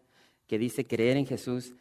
que 0.47 0.59
dice 0.59 0.87
creer 0.87 1.17
en 1.17 1.25
Jesús, 1.25 1.75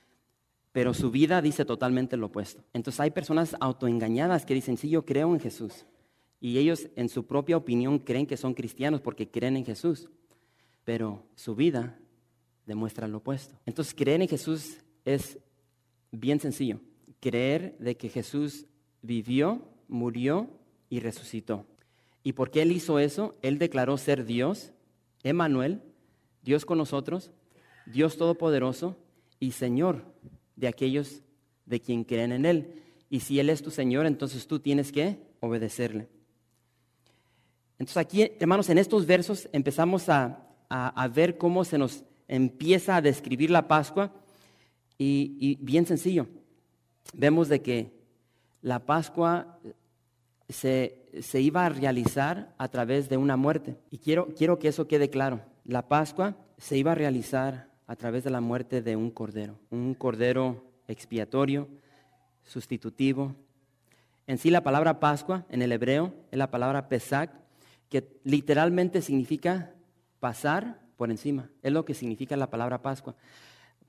pero 0.72 0.94
su 0.94 1.12
vida 1.12 1.42
dice 1.42 1.66
totalmente 1.66 2.16
lo 2.16 2.28
opuesto. 2.28 2.64
Entonces 2.72 3.02
hay 3.02 3.12
personas 3.12 3.58
autoengañadas 3.60 4.46
que 4.46 4.54
dicen, 4.54 4.78
sí, 4.78 4.90
yo 4.90 5.04
creo 5.04 5.34
en 5.34 5.42
Jesús. 5.42 5.86
Y 6.40 6.60
ellos 6.60 6.88
en 6.96 7.10
su 7.10 7.26
propia 7.26 7.58
opinión 7.58 8.00
creen 8.00 8.26
que 8.26 8.38
son 8.38 8.54
cristianos 8.54 9.02
porque 9.02 9.30
creen 9.30 9.58
en 9.58 9.66
Jesús, 9.66 10.10
pero 10.86 11.26
su 11.36 11.56
vida 11.56 12.00
demuestra 12.66 13.10
lo 13.10 13.18
opuesto. 13.18 13.60
Entonces 13.66 13.94
creer 13.94 14.22
en 14.22 14.30
Jesús 14.30 14.78
es 15.04 15.40
bien 16.16 16.40
sencillo. 16.40 16.80
Creer 17.20 17.78
de 17.80 17.96
que 17.98 18.10
Jesús 18.10 18.66
vivió, 19.02 19.62
murió 19.88 20.50
y 20.90 21.00
resucitó. 21.00 21.66
¿Y 22.24 22.34
por 22.34 22.52
qué 22.52 22.64
él 22.64 22.72
hizo 22.72 23.00
eso? 23.00 23.36
Él 23.42 23.60
declaró 23.60 23.98
ser 23.98 24.26
Dios, 24.26 24.72
Emanuel, 25.24 25.82
Dios 26.42 26.66
con 26.66 26.78
nosotros, 26.78 27.32
Dios 27.86 28.18
todopoderoso 28.18 28.98
y 29.40 29.52
Señor 29.52 30.04
de 30.56 30.68
aquellos 30.68 31.22
de 31.66 31.80
quien 31.80 32.04
creen 32.04 32.32
en 32.32 32.46
él. 32.46 32.82
Y 33.10 33.20
si 33.20 33.40
él 33.40 33.50
es 33.50 33.62
tu 33.62 33.72
Señor, 33.72 34.06
entonces 34.06 34.48
tú 34.48 34.60
tienes 34.60 34.92
que 34.92 35.20
obedecerle. 35.40 36.08
Entonces 37.78 37.98
aquí, 37.98 38.32
hermanos, 38.40 38.70
en 38.70 38.78
estos 38.78 39.06
versos 39.06 39.50
empezamos 39.52 40.10
a, 40.10 40.42
ver 41.14 41.38
cómo 41.38 41.64
se 41.64 41.78
nos 41.78 42.04
empieza 42.28 42.96
a 42.96 43.02
describir 43.02 43.52
la 43.52 43.68
Pascua 43.68 44.12
y, 44.98 45.58
bien 45.62 45.86
sencillo. 45.86 46.28
Vemos 47.14 47.50
de 47.50 47.62
que 47.62 47.92
la 48.62 48.80
Pascua 48.86 49.60
se, 50.50 51.10
iba 51.34 51.66
a 51.66 51.70
realizar 51.70 52.54
a 52.58 52.68
través 52.68 53.10
de 53.10 53.18
una 53.18 53.38
muerte. 53.38 53.78
Y 53.92 54.00
quiero, 54.00 54.28
quiero 54.36 54.60
que 54.60 54.70
eso 54.70 54.88
quede 54.88 55.10
claro. 55.10 55.42
La 55.66 55.88
Pascua 55.88 56.36
se 56.58 56.78
iba 56.78 56.94
a 56.94 56.96
realizar 56.96 57.70
a 57.88 57.96
través 57.96 58.24
de 58.24 58.32
la 58.32 58.42
muerte 58.42 58.82
de 58.82 58.96
un 58.96 59.12
cordero, 59.12 59.60
un 59.70 59.94
cordero 59.94 60.66
expiatorio, 60.88 61.68
sustitutivo. 62.44 63.36
En 64.28 64.38
sí 64.38 64.50
la 64.50 64.64
palabra 64.64 65.00
Pascua 65.00 65.46
en 65.50 65.62
el 65.62 65.72
hebreo 65.72 66.14
es 66.32 66.38
la 66.38 66.50
palabra 66.50 66.88
Pesach, 66.88 67.30
que 67.90 68.20
literalmente 68.24 69.02
significa 69.02 69.74
pasar 70.20 70.80
por 70.98 71.12
encima. 71.12 71.50
Es 71.62 71.72
lo 71.72 71.86
que 71.86 71.94
significa 71.94 72.36
la 72.36 72.50
palabra 72.50 72.82
Pascua, 72.82 73.16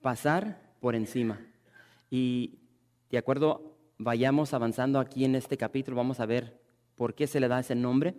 pasar 0.03 0.66
por 0.87 0.95
encima. 0.95 1.41
Y 2.13 2.61
de 3.11 3.19
acuerdo 3.19 3.77
vayamos 3.99 4.55
avanzando 4.55 5.01
aquí 5.01 5.25
en 5.25 5.35
este 5.35 5.57
capítulo, 5.57 5.97
vamos 5.97 6.21
a 6.21 6.27
ver 6.27 6.61
por 6.95 7.17
qué 7.17 7.27
se 7.27 7.41
le 7.41 7.49
da 7.49 7.59
ese 7.59 7.75
nombre. 7.75 8.15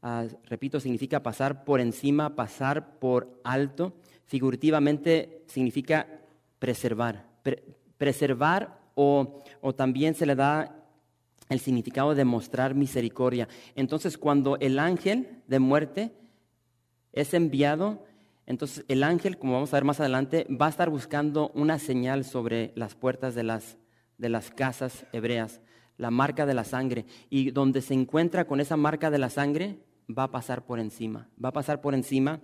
Ah, 0.00 0.24
repito, 0.44 0.78
significa 0.78 1.24
pasar 1.24 1.64
por 1.64 1.80
encima, 1.80 2.36
pasar 2.36 3.00
por 3.00 3.40
alto. 3.42 3.96
Figurativamente 4.26 5.42
significa 5.48 6.06
preservar. 6.60 7.26
preservar 7.96 8.78
o, 8.94 9.42
o 9.60 9.74
también 9.74 10.14
se 10.14 10.24
le 10.24 10.36
da 10.36 10.76
el 11.48 11.58
significado 11.58 12.14
de 12.14 12.24
mostrar 12.24 12.76
misericordia. 12.76 13.48
Entonces, 13.74 14.18
cuando 14.18 14.56
el 14.60 14.78
ángel 14.78 15.42
de 15.48 15.58
muerte 15.58 16.12
es 17.12 17.34
enviado, 17.34 18.04
entonces 18.48 18.84
el 18.88 19.04
ángel, 19.04 19.38
como 19.38 19.52
vamos 19.52 19.72
a 19.72 19.76
ver 19.76 19.84
más 19.84 20.00
adelante, 20.00 20.46
va 20.50 20.66
a 20.66 20.70
estar 20.70 20.90
buscando 20.90 21.50
una 21.54 21.78
señal 21.78 22.24
sobre 22.24 22.72
las 22.74 22.94
puertas 22.94 23.34
de 23.34 23.44
las 23.44 23.78
de 24.18 24.28
las 24.28 24.50
casas 24.50 25.06
hebreas, 25.12 25.60
la 25.96 26.10
marca 26.10 26.44
de 26.44 26.54
la 26.54 26.64
sangre. 26.64 27.06
Y 27.30 27.52
donde 27.52 27.80
se 27.80 27.94
encuentra 27.94 28.46
con 28.46 28.60
esa 28.60 28.76
marca 28.76 29.10
de 29.10 29.18
la 29.18 29.30
sangre, 29.30 29.78
va 30.16 30.24
a 30.24 30.30
pasar 30.30 30.66
por 30.66 30.80
encima. 30.80 31.28
Va 31.42 31.48
a 31.48 31.52
pasar 31.52 31.80
por 31.80 31.94
encima 31.94 32.40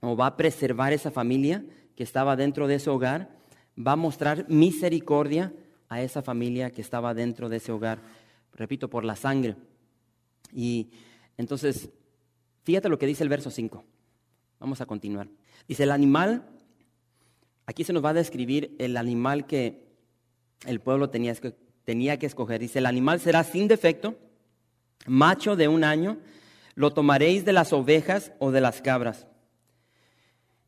o 0.00 0.16
va 0.16 0.26
a 0.26 0.36
preservar 0.36 0.92
esa 0.92 1.10
familia 1.10 1.64
que 1.94 2.02
estaba 2.02 2.36
dentro 2.36 2.66
de 2.66 2.74
ese 2.74 2.90
hogar. 2.90 3.38
Va 3.78 3.92
a 3.92 3.96
mostrar 3.96 4.46
misericordia 4.48 5.54
a 5.88 6.02
esa 6.02 6.22
familia 6.22 6.70
que 6.70 6.82
estaba 6.82 7.14
dentro 7.14 7.48
de 7.48 7.56
ese 7.56 7.72
hogar. 7.72 8.00
Repito, 8.52 8.90
por 8.90 9.04
la 9.04 9.16
sangre. 9.16 9.56
Y 10.52 10.90
entonces, 11.36 11.90
fíjate 12.64 12.88
lo 12.88 12.98
que 12.98 13.06
dice 13.06 13.22
el 13.22 13.28
verso 13.28 13.50
5. 13.50 13.84
Vamos 14.58 14.80
a 14.80 14.86
continuar. 14.86 15.28
Dice, 15.68 15.82
el 15.82 15.90
animal, 15.90 16.46
aquí 17.66 17.84
se 17.84 17.92
nos 17.92 18.04
va 18.04 18.10
a 18.10 18.14
describir 18.14 18.74
el 18.78 18.96
animal 18.96 19.46
que 19.46 19.86
el 20.66 20.80
pueblo 20.80 21.10
tenía, 21.10 21.34
tenía 21.84 22.18
que 22.18 22.26
escoger. 22.26 22.60
Dice, 22.60 22.78
el 22.78 22.86
animal 22.86 23.20
será 23.20 23.44
sin 23.44 23.68
defecto, 23.68 24.16
macho 25.06 25.56
de 25.56 25.68
un 25.68 25.84
año, 25.84 26.18
lo 26.74 26.92
tomaréis 26.92 27.44
de 27.44 27.52
las 27.52 27.72
ovejas 27.72 28.32
o 28.38 28.50
de 28.50 28.60
las 28.60 28.82
cabras, 28.82 29.26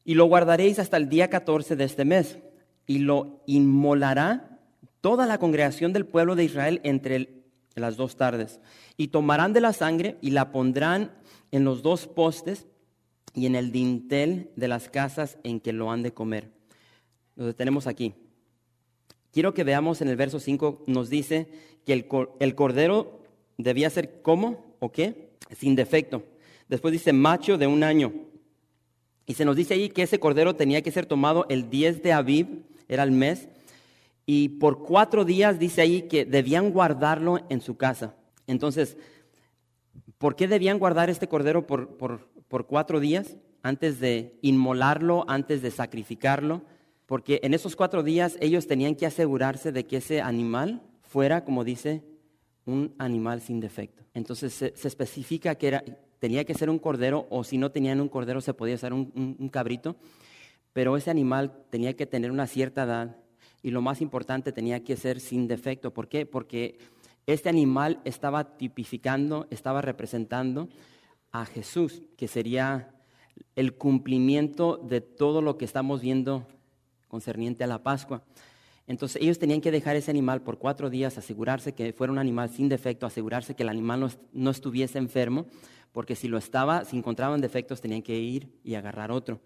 y 0.04 0.14
lo 0.14 0.24
guardaréis 0.24 0.78
hasta 0.78 0.96
el 0.96 1.08
día 1.08 1.28
14 1.28 1.76
de 1.76 1.84
este 1.84 2.04
mes, 2.04 2.38
y 2.86 2.98
lo 2.98 3.42
inmolará 3.46 4.58
toda 5.00 5.26
la 5.26 5.38
congregación 5.38 5.92
del 5.92 6.06
pueblo 6.06 6.34
de 6.34 6.44
Israel 6.44 6.80
entre 6.82 7.44
las 7.74 7.96
dos 7.96 8.16
tardes, 8.16 8.60
y 8.96 9.08
tomarán 9.08 9.52
de 9.52 9.60
la 9.60 9.72
sangre 9.72 10.18
y 10.20 10.30
la 10.30 10.50
pondrán 10.50 11.12
en 11.50 11.64
los 11.64 11.82
dos 11.82 12.06
postes 12.06 12.66
y 13.34 13.46
en 13.46 13.54
el 13.54 13.72
dintel 13.72 14.50
de 14.56 14.68
las 14.68 14.88
casas 14.88 15.38
en 15.44 15.60
que 15.60 15.72
lo 15.72 15.90
han 15.90 16.02
de 16.02 16.12
comer. 16.12 16.50
Lo 17.36 17.46
detenemos 17.46 17.86
aquí. 17.86 18.14
Quiero 19.32 19.54
que 19.54 19.64
veamos 19.64 20.00
en 20.00 20.08
el 20.08 20.16
verso 20.16 20.40
5, 20.40 20.84
nos 20.86 21.10
dice 21.10 21.48
que 21.84 21.92
el, 21.92 22.54
cordero 22.54 23.22
debía 23.56 23.90
ser 23.90 24.22
¿cómo 24.22 24.74
o 24.80 24.90
qué? 24.90 25.30
Sin 25.56 25.76
defecto. 25.76 26.24
Después 26.68 26.92
dice 26.92 27.12
macho 27.12 27.58
de 27.58 27.66
un 27.66 27.82
año. 27.82 28.12
Y 29.26 29.34
se 29.34 29.44
nos 29.44 29.56
dice 29.56 29.74
ahí 29.74 29.90
que 29.90 30.02
ese 30.02 30.18
cordero 30.18 30.56
tenía 30.56 30.82
que 30.82 30.90
ser 30.90 31.06
tomado 31.06 31.46
el 31.48 31.70
10 31.70 32.02
de 32.02 32.12
Aviv, 32.12 32.64
era 32.88 33.02
el 33.02 33.12
mes, 33.12 33.48
y 34.24 34.48
por 34.48 34.82
cuatro 34.82 35.24
días 35.24 35.58
dice 35.58 35.80
ahí 35.80 36.02
que 36.02 36.24
debían 36.24 36.70
guardarlo 36.70 37.40
en 37.48 37.60
su 37.60 37.76
casa. 37.76 38.14
Entonces, 38.46 38.96
¿por 40.18 40.36
qué 40.36 40.48
debían 40.48 40.78
guardar 40.78 41.10
este 41.10 41.28
cordero 41.28 41.66
por, 41.66 41.96
por 41.96 42.66
cuatro 42.66 43.00
días? 43.00 43.36
Antes 43.62 43.98
de 44.00 44.38
inmolarlo, 44.42 45.24
antes 45.28 45.62
de 45.62 45.70
sacrificarlo 45.70 46.62
porque 47.08 47.40
en 47.42 47.54
esos 47.54 47.74
cuatro 47.74 48.02
días 48.02 48.36
ellos 48.38 48.66
tenían 48.66 48.94
que 48.94 49.06
asegurarse 49.06 49.72
de 49.72 49.86
que 49.86 49.96
ese 49.96 50.20
animal 50.20 50.82
fuera, 51.00 51.42
como 51.42 51.64
dice, 51.64 52.04
un 52.66 52.94
animal 52.98 53.40
sin 53.40 53.60
defecto. 53.60 54.04
Entonces 54.12 54.52
se, 54.52 54.74
especifica 54.86 55.54
que 55.54 55.68
era, 55.68 55.82
tenía 56.18 56.44
que 56.44 56.52
ser 56.52 56.68
un 56.68 56.78
cordero 56.78 57.26
o 57.30 57.44
si 57.44 57.56
no 57.56 57.70
tenían 57.70 58.02
un 58.02 58.10
cordero 58.10 58.42
se 58.42 58.52
podía 58.52 58.76
ser 58.76 58.92
un, 58.92 59.48
cabrito, 59.50 59.96
pero 60.74 60.98
ese 60.98 61.10
animal 61.10 61.64
tenía 61.70 61.96
que 61.96 62.04
tener 62.04 62.30
una 62.30 62.46
cierta 62.46 62.82
edad 62.82 63.16
y 63.62 63.70
lo 63.70 63.80
más 63.80 64.02
importante 64.02 64.52
tenía 64.52 64.84
que 64.84 64.94
ser 64.98 65.18
sin 65.18 65.48
defecto. 65.48 65.94
¿Por 65.94 66.08
qué? 66.08 66.26
Porque 66.26 66.76
este 67.28 67.50
animal 67.50 68.00
estaba 68.04 68.56
tipificando, 68.56 69.46
estaba 69.50 69.82
representando 69.82 70.70
a 71.30 71.44
Jesús, 71.44 72.02
que 72.16 72.26
sería 72.26 72.94
el 73.54 73.74
cumplimiento 73.74 74.78
de 74.78 75.02
todo 75.02 75.42
lo 75.42 75.58
que 75.58 75.66
estamos 75.66 76.00
viendo 76.00 76.46
concerniente 77.06 77.64
a 77.64 77.66
la 77.66 77.82
Pascua. 77.82 78.22
Entonces 78.86 79.20
ellos 79.20 79.38
tenían 79.38 79.60
que 79.60 79.70
dejar 79.70 79.94
ese 79.94 80.10
animal 80.10 80.40
por 80.40 80.56
cuatro 80.56 80.88
días, 80.88 81.18
asegurarse 81.18 81.74
que 81.74 81.92
fuera 81.92 82.10
un 82.14 82.18
animal 82.18 82.48
sin 82.48 82.70
defecto, 82.70 83.04
asegurarse 83.04 83.54
que 83.54 83.62
el 83.62 83.68
animal 83.68 84.10
no, 84.32 84.50
estuviese 84.50 84.96
enfermo, 84.96 85.44
porque 85.92 86.16
si 86.16 86.28
lo 86.28 86.38
estaba, 86.38 86.86
si 86.86 86.96
encontraban 86.96 87.42
defectos, 87.42 87.82
tenían 87.82 88.00
que 88.00 88.18
ir 88.18 88.58
y 88.64 88.74
agarrar 88.74 89.12
otro. 89.12 89.42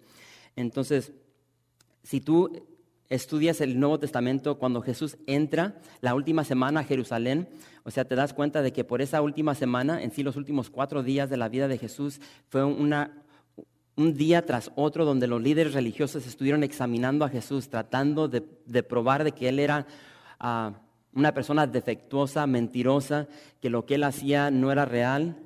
Entonces, 0.54 1.12
si 2.04 2.20
tú 2.20 2.64
estudias 3.12 3.60
el 3.60 3.78
Nuevo 3.78 3.98
Testamento, 3.98 4.58
cuando 4.58 4.80
Jesús 4.80 5.18
entra 5.26 5.74
la 6.00 6.14
última 6.14 6.44
semana 6.44 6.80
a 6.80 6.84
Jerusalén, 6.84 7.46
o 7.84 7.90
sea, 7.90 8.06
te 8.06 8.14
das 8.14 8.32
cuenta 8.32 8.62
de 8.62 8.72
que 8.72 8.84
por 8.84 9.02
esa 9.02 9.20
última 9.20 9.54
semana, 9.54 10.02
en 10.02 10.12
sí 10.12 10.22
los 10.22 10.36
últimos 10.36 10.70
cuatro 10.70 11.02
días 11.02 11.28
de 11.28 11.36
la 11.36 11.50
vida 11.50 11.68
de 11.68 11.76
Jesús, 11.76 12.20
fue 12.48 12.64
una, 12.64 13.22
un 13.96 14.14
día 14.14 14.46
tras 14.46 14.72
otro 14.76 15.04
donde 15.04 15.26
los 15.26 15.42
líderes 15.42 15.74
religiosos 15.74 16.26
estuvieron 16.26 16.62
examinando 16.62 17.26
a 17.26 17.28
Jesús, 17.28 17.68
tratando 17.68 18.28
de, 18.28 18.40
probar 18.82 19.24
de 19.24 19.32
que 19.32 19.50
él 19.50 19.58
era 19.58 19.86
ah, 20.40 20.72
una 21.12 21.34
persona 21.34 21.66
defectuosa, 21.66 22.46
mentirosa, 22.46 23.28
que 23.60 23.68
lo 23.68 23.84
que 23.84 23.96
él 23.96 24.04
hacía 24.04 24.50
no 24.50 24.72
era 24.72 24.86
real, 24.86 25.36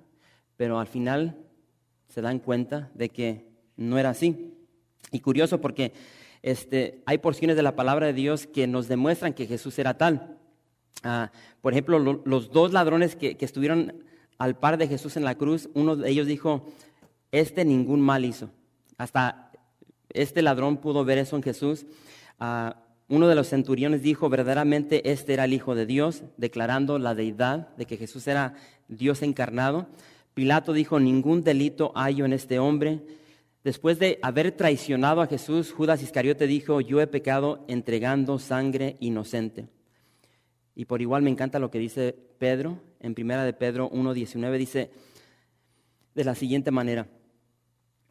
pero 0.56 0.78
al 0.78 0.86
final 0.86 1.36
se 2.06 2.22
dan 2.22 2.38
cuenta 2.38 2.90
de 2.94 3.08
que 3.08 3.48
no 3.76 3.98
era 3.98 4.10
así. 4.10 4.54
Y 5.10 5.18
curioso 5.18 5.60
porque 5.60 5.92
este, 6.42 7.02
hay 7.06 7.18
porciones 7.18 7.56
de 7.56 7.62
la 7.62 7.76
palabra 7.76 8.06
de 8.06 8.12
Dios 8.12 8.46
que 8.46 8.66
nos 8.66 8.88
demuestran 8.88 9.34
que 9.34 9.46
Jesús 9.46 9.78
era 9.78 9.98
tal. 9.98 10.38
Ah, 11.02 11.30
por 11.60 11.72
ejemplo, 11.72 11.98
los 11.98 12.50
dos 12.50 12.72
ladrones 12.72 13.16
que, 13.16 13.36
que 13.36 13.44
estuvieron 13.44 14.04
al 14.38 14.58
par 14.58 14.78
de 14.78 14.88
Jesús 14.88 15.16
en 15.16 15.24
la 15.24 15.36
cruz, 15.36 15.68
uno 15.74 15.96
de 15.96 16.10
ellos 16.10 16.26
dijo, 16.26 16.66
este 17.32 17.64
ningún 17.64 18.00
mal 18.00 18.24
hizo. 18.24 18.50
Hasta 18.98 19.50
este 20.10 20.42
ladrón 20.42 20.78
pudo 20.78 21.04
ver 21.04 21.18
eso 21.18 21.36
en 21.36 21.42
Jesús. 21.42 21.86
Ah, 22.38 22.76
uno 23.08 23.28
de 23.28 23.34
los 23.34 23.48
centuriones 23.48 24.02
dijo, 24.02 24.28
verdaderamente 24.28 25.12
este 25.12 25.34
era 25.34 25.44
el 25.44 25.52
Hijo 25.52 25.74
de 25.74 25.86
Dios, 25.86 26.24
declarando 26.36 26.98
la 26.98 27.14
deidad 27.14 27.68
de 27.76 27.86
que 27.86 27.96
Jesús 27.96 28.26
era 28.26 28.54
Dios 28.88 29.22
encarnado. 29.22 29.86
Pilato 30.34 30.72
dijo, 30.72 30.98
ningún 30.98 31.44
delito 31.44 31.92
hay 31.94 32.20
en 32.20 32.32
este 32.32 32.58
hombre. 32.58 33.00
Después 33.66 33.98
de 33.98 34.20
haber 34.22 34.52
traicionado 34.52 35.20
a 35.20 35.26
Jesús, 35.26 35.72
Judas 35.72 36.00
Iscariote 36.00 36.46
dijo, 36.46 36.80
yo 36.80 37.00
he 37.00 37.08
pecado 37.08 37.64
entregando 37.66 38.38
sangre 38.38 38.96
inocente. 39.00 39.66
Y 40.76 40.84
por 40.84 41.02
igual 41.02 41.22
me 41.22 41.30
encanta 41.30 41.58
lo 41.58 41.68
que 41.72 41.80
dice 41.80 42.16
Pedro, 42.38 42.78
en 43.00 43.16
primera 43.16 43.44
de 43.44 43.52
Pedro 43.52 43.90
1.19, 43.90 44.56
dice 44.56 44.90
de 46.14 46.24
la 46.24 46.36
siguiente 46.36 46.70
manera, 46.70 47.08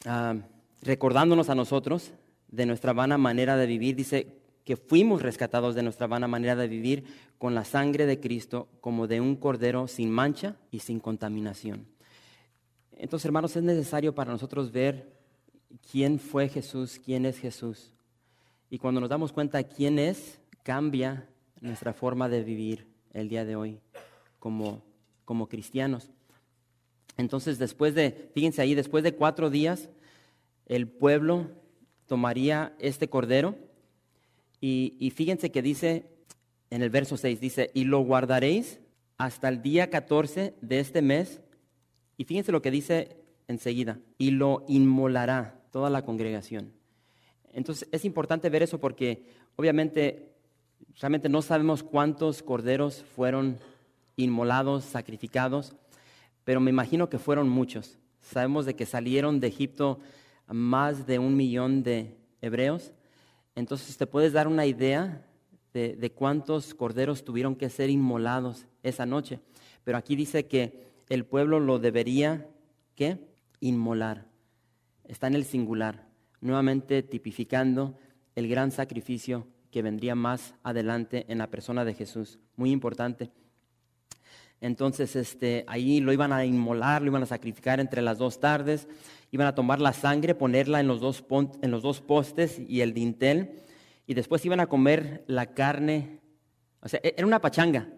Ah, 0.06 0.36
recordándonos 0.84 1.50
a 1.50 1.56
nosotros 1.56 2.12
de 2.48 2.68
nuestra 2.68 2.94
vana 2.94 3.18
manera 3.18 3.58
de 3.58 3.66
vivir, 3.66 3.96
dice 3.96 4.38
que 4.64 4.76
fuimos 4.76 5.24
rescatados 5.24 5.74
de 5.74 5.82
nuestra 5.82 6.06
vana 6.06 6.28
manera 6.28 6.56
de 6.56 6.68
vivir 6.68 7.06
con 7.40 7.56
la 7.56 7.66
sangre 7.66 8.06
de 8.06 8.20
Cristo 8.20 8.68
como 8.82 9.08
de 9.08 9.20
un 9.20 9.36
cordero 9.36 9.88
sin 9.88 10.12
mancha 10.12 10.58
y 10.70 10.80
sin 10.80 11.00
contaminación. 11.00 11.88
Entonces, 12.92 13.26
hermanos, 13.26 13.56
es 13.56 13.64
necesario 13.64 14.14
para 14.14 14.32
nosotros 14.32 14.72
ver 14.72 15.15
quién 15.92 16.20
fue 16.20 16.50
Jesús, 16.50 17.00
quién 17.04 17.26
es 17.26 17.38
Jesús. 17.40 17.92
Y 18.70 18.78
cuando 18.78 19.02
nos 19.02 19.10
damos 19.10 19.32
cuenta 19.32 19.64
quién 19.64 20.00
es, 20.00 20.40
cambia 20.64 21.28
nuestra 21.62 21.94
forma 21.94 22.30
de 22.30 22.44
vivir 22.44 22.88
el 23.14 23.30
día 23.30 23.46
de 23.46 23.56
hoy 23.56 23.80
como, 24.40 24.84
como 25.24 25.48
cristianos. 25.48 26.12
Entonces, 27.18 27.58
después 27.58 27.96
de, 27.96 28.30
fíjense 28.34 28.62
ahí, 28.62 28.76
después 28.76 29.04
de 29.04 29.16
cuatro 29.16 29.50
días, 29.50 29.90
el 30.66 30.88
pueblo 30.88 31.50
tomaría 32.08 32.76
este 32.80 33.10
cordero 33.10 33.56
y, 34.60 35.12
fíjense 35.16 35.52
que 35.52 35.62
dice 35.62 36.06
en 36.72 36.82
el 36.82 36.90
verso 36.90 37.18
6, 37.18 37.40
dice, 37.40 37.70
y 37.76 37.84
lo 37.84 38.00
guardaréis 38.00 38.80
hasta 39.18 39.48
el 39.48 39.62
día 39.62 39.92
14 39.92 40.56
de 40.60 40.80
este 40.80 41.04
mes. 41.04 41.42
Y 42.18 42.24
fíjense 42.24 42.52
lo 42.52 42.64
que 42.64 42.72
dice 42.72 43.18
enseguida, 43.48 44.00
y 44.18 44.32
lo 44.32 44.66
inmolará 44.68 45.62
toda 45.76 45.90
la 45.90 46.06
congregación. 46.06 46.72
Entonces 47.52 47.90
es 47.92 48.06
importante 48.06 48.50
ver 48.50 48.64
eso 48.64 48.80
porque 48.80 49.26
obviamente 49.58 50.32
realmente 51.02 51.28
no 51.28 51.42
sabemos 51.42 51.84
cuántos 51.84 52.42
corderos 52.42 53.04
fueron 53.14 53.58
inmolados, 54.16 54.86
sacrificados, 54.86 55.76
pero 56.46 56.62
me 56.62 56.70
imagino 56.70 57.10
que 57.10 57.20
fueron 57.20 57.50
muchos. 57.50 57.98
Sabemos 58.22 58.66
de 58.66 58.78
que 58.78 58.86
salieron 58.86 59.42
de 59.42 59.48
Egipto 59.48 60.00
más 60.48 61.06
de 61.08 61.20
un 61.20 61.36
millón 61.36 61.84
de 61.84 62.16
hebreos. 62.40 62.94
Entonces 63.54 63.98
te 63.98 64.08
puedes 64.08 64.32
dar 64.32 64.48
una 64.48 64.66
idea 64.66 65.28
de, 65.74 66.10
cuántos 66.16 66.74
corderos 66.74 67.26
tuvieron 67.26 67.54
que 67.54 67.68
ser 67.68 67.90
inmolados 67.90 68.66
esa 68.82 69.06
noche. 69.06 69.42
Pero 69.84 69.98
aquí 69.98 70.16
dice 70.16 70.46
que 70.46 70.88
el 71.10 71.26
pueblo 71.26 71.60
lo 71.60 71.80
debería, 71.80 72.48
¿qué? 72.96 73.18
Inmolar. 73.60 74.35
Está 75.08 75.28
en 75.28 75.36
el 75.36 75.46
singular, 75.46 76.08
nuevamente 76.42 77.04
tipificando 77.04 77.98
el 78.36 78.48
gran 78.48 78.72
sacrificio 78.72 79.48
que 79.72 79.82
vendría 79.82 80.16
más 80.16 80.56
adelante 80.64 81.26
en 81.30 81.38
la 81.38 81.48
persona 81.48 81.86
de 81.86 81.94
Jesús. 81.94 82.40
Muy 82.56 82.72
importante. 82.72 83.32
Entonces, 84.62 85.16
este, 85.16 85.64
ahí 85.68 86.00
lo 86.00 86.14
iban 86.14 86.32
a 86.32 86.46
inmolar, 86.46 87.02
lo 87.02 87.10
iban 87.10 87.24
a 87.24 87.28
sacrificar 87.28 87.80
entre 87.80 88.02
las 88.02 88.18
dos 88.18 88.40
tardes, 88.40 88.88
iban 89.32 89.48
a 89.48 89.56
tomar 89.56 89.80
la 89.82 89.94
sangre, 89.94 90.34
ponerla 90.34 90.80
en 90.80 90.88
los 90.88 91.02
dos, 91.02 91.24
en 91.62 91.72
los 91.72 91.84
dos 91.84 92.02
postes 92.02 92.60
y 92.60 92.82
el 92.82 92.94
dintel, 92.94 93.62
y 94.08 94.14
después 94.14 94.46
iban 94.46 94.60
a 94.60 94.68
comer 94.68 95.24
la 95.28 95.48
carne. 95.48 96.20
O 96.82 96.88
sea, 96.88 97.00
e-, 97.04 97.14
era 97.18 97.28
una 97.28 97.42
pachanga. 97.42 97.90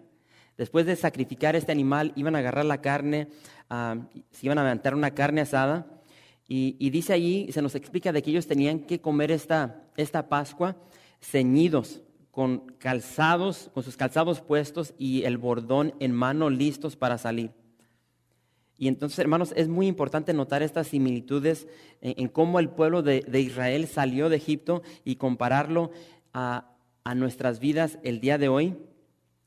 Después 0.56 0.84
de 0.84 0.96
sacrificar 0.96 1.54
este 1.54 1.70
animal, 1.70 2.12
iban 2.16 2.34
a 2.34 2.40
agarrar 2.40 2.64
la 2.64 2.80
carne, 2.80 3.28
ah, 3.70 3.96
se 4.32 4.46
iban 4.46 4.58
a 4.58 4.64
levantar 4.64 4.94
una 4.94 5.12
carne 5.12 5.42
asada, 5.42 5.86
y, 6.50 6.88
dice 6.88 7.12
allí, 7.12 7.52
se 7.52 7.60
nos 7.60 7.74
explica 7.74 8.10
de 8.10 8.22
que 8.22 8.30
ellos 8.30 8.46
tenían 8.46 8.80
que 8.80 9.02
comer 9.02 9.30
esta, 9.30 9.82
esta 9.98 10.30
Pascua 10.30 10.76
ceñidos 11.20 12.00
con 12.30 12.72
calzados, 12.78 13.70
con 13.74 13.82
sus 13.82 13.98
calzados 13.98 14.40
puestos 14.40 14.94
y 14.96 15.24
el 15.24 15.36
bordón 15.36 15.94
en 16.00 16.12
mano 16.12 16.48
listos 16.48 16.96
para 16.96 17.18
salir. 17.18 17.50
Y 18.78 18.88
entonces, 18.88 19.18
hermanos, 19.18 19.52
es 19.56 19.68
muy 19.68 19.88
importante 19.88 20.32
notar 20.32 20.62
estas 20.62 20.86
similitudes 20.86 21.66
en, 22.00 22.28
cómo 22.28 22.60
el 22.60 22.70
pueblo 22.70 23.02
de, 23.02 23.24
Israel 23.34 23.86
salió 23.86 24.30
de 24.30 24.36
Egipto 24.36 24.82
y 25.04 25.16
compararlo 25.16 25.90
a, 26.32 26.74
nuestras 27.14 27.58
vidas 27.58 27.98
el 28.02 28.20
día 28.20 28.36
de 28.36 28.48
hoy. 28.48 28.76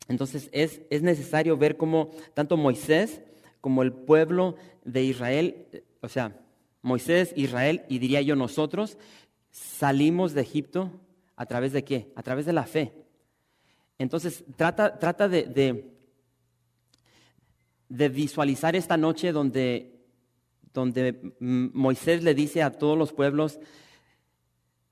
Entonces, 0.08 0.50
es, 0.52 0.82
es 0.90 1.02
necesario 1.02 1.58
ver 1.58 1.78
cómo 1.78 2.10
tanto 2.34 2.58
Moisés 2.58 3.22
como 3.62 3.84
el 3.84 3.94
pueblo 3.94 4.56
de 4.84 5.04
Israel, 5.04 5.68
o 6.02 6.10
sea, 6.10 6.36
Moisés, 6.82 7.34
Israel 7.36 7.84
y 7.90 8.00
diría 8.00 8.22
yo 8.22 8.36
nosotros, 8.36 8.98
salimos 9.52 10.34
de 10.34 10.42
Egipto 10.42 10.92
¿A 11.42 11.48
través 11.48 11.74
de 11.74 11.84
qué? 11.84 12.12
A 12.16 12.22
través 12.22 12.46
de 12.46 12.54
la 12.54 12.66
fe. 12.66 12.94
Entonces, 13.98 14.44
trata, 14.56 15.00
trata 15.00 15.28
de, 15.28 15.92
de, 17.90 18.10
visualizar 18.10 18.76
esta 18.76 18.96
noche 18.96 19.32
donde, 19.32 20.06
donde 20.72 21.34
Moisés 21.40 22.24
le 22.24 22.36
dice 22.36 22.62
a 22.62 22.70
todos 22.70 22.96
los 22.96 23.12
pueblos, 23.12 23.60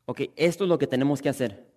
ok, 0.08 0.22
esto 0.38 0.64
es 0.64 0.68
lo 0.68 0.80
que 0.80 0.88
tenemos 0.88 1.22
que 1.22 1.30
hacer. 1.30 1.68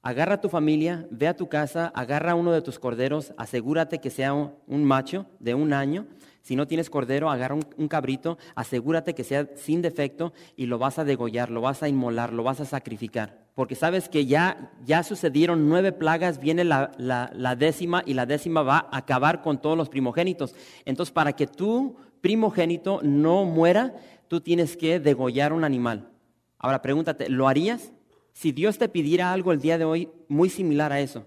Agarra 0.00 0.34
a 0.34 0.40
tu 0.40 0.48
familia, 0.48 1.08
ve 1.10 1.26
a 1.26 1.36
tu 1.36 1.48
casa, 1.48 1.88
agarra 1.88 2.30
a 2.30 2.36
uno 2.36 2.52
de 2.52 2.62
tus 2.62 2.78
corderos, 2.78 3.32
asegúrate 3.36 3.98
que 3.98 4.10
sea 4.10 4.32
un, 4.32 4.84
macho 4.84 5.26
de 5.40 5.54
un 5.54 5.72
año. 5.72 6.06
Si 6.48 6.56
no 6.56 6.66
tienes 6.66 6.88
cordero, 6.88 7.28
agarra 7.28 7.56
un, 7.76 7.88
cabrito, 7.88 8.38
asegúrate 8.54 9.14
que 9.14 9.22
sea 9.22 9.50
sin 9.56 9.82
defecto 9.82 10.32
y 10.56 10.64
lo 10.64 10.78
vas 10.78 10.98
a 10.98 11.04
degollar, 11.04 11.50
lo 11.50 11.60
vas 11.60 11.82
a 11.82 11.90
inmolar, 11.90 12.32
lo 12.32 12.42
vas 12.42 12.58
a 12.60 12.64
sacrificar 12.64 13.46
porque 13.54 13.74
sabes 13.74 14.08
que 14.08 14.24
ya, 14.24 14.72
ya 14.86 15.02
sucedieron 15.02 15.68
nueve 15.68 15.92
plagas, 15.92 16.40
viene 16.40 16.64
la, 16.64 16.90
la, 16.96 17.54
décima 17.54 18.02
y 18.06 18.14
la 18.14 18.24
décima 18.24 18.62
va 18.62 18.88
a 18.90 18.96
acabar 18.96 19.42
con 19.42 19.60
todos 19.60 19.76
los 19.76 19.90
primogénitos. 19.90 20.54
Entonces, 20.86 21.12
para 21.12 21.34
que 21.34 21.46
tu 21.46 21.96
primogénito 22.22 23.00
no 23.02 23.44
muera, 23.44 23.94
tú 24.28 24.40
tienes 24.40 24.74
que 24.74 25.00
degollar 25.00 25.52
un 25.52 25.64
animal. 25.64 26.08
Ahora 26.56 26.80
pregúntate, 26.80 27.28
¿lo 27.28 27.46
harías? 27.46 27.92
Si 28.32 28.52
Dios 28.52 28.78
te 28.78 28.88
pidiera 28.88 29.34
algo 29.34 29.52
el 29.52 29.60
día 29.60 29.76
de 29.76 29.84
hoy 29.84 30.08
muy 30.28 30.48
similar 30.48 30.92
a 30.92 31.00
eso, 31.00 31.26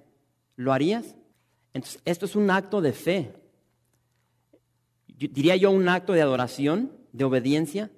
¿lo 0.55 0.73
harías? 0.73 1.15
Entonces, 1.73 2.01
esto 2.05 2.25
es 2.25 2.35
un 2.35 2.49
acto 2.49 2.81
de 2.81 2.93
fe. 2.93 3.40
Diría 5.27 5.55
yo 5.55 5.71
un 5.71 5.87
acto 5.89 6.13
de 6.13 6.21
adoración, 6.21 6.91
de 7.11 7.25
obediencia, 7.25 7.91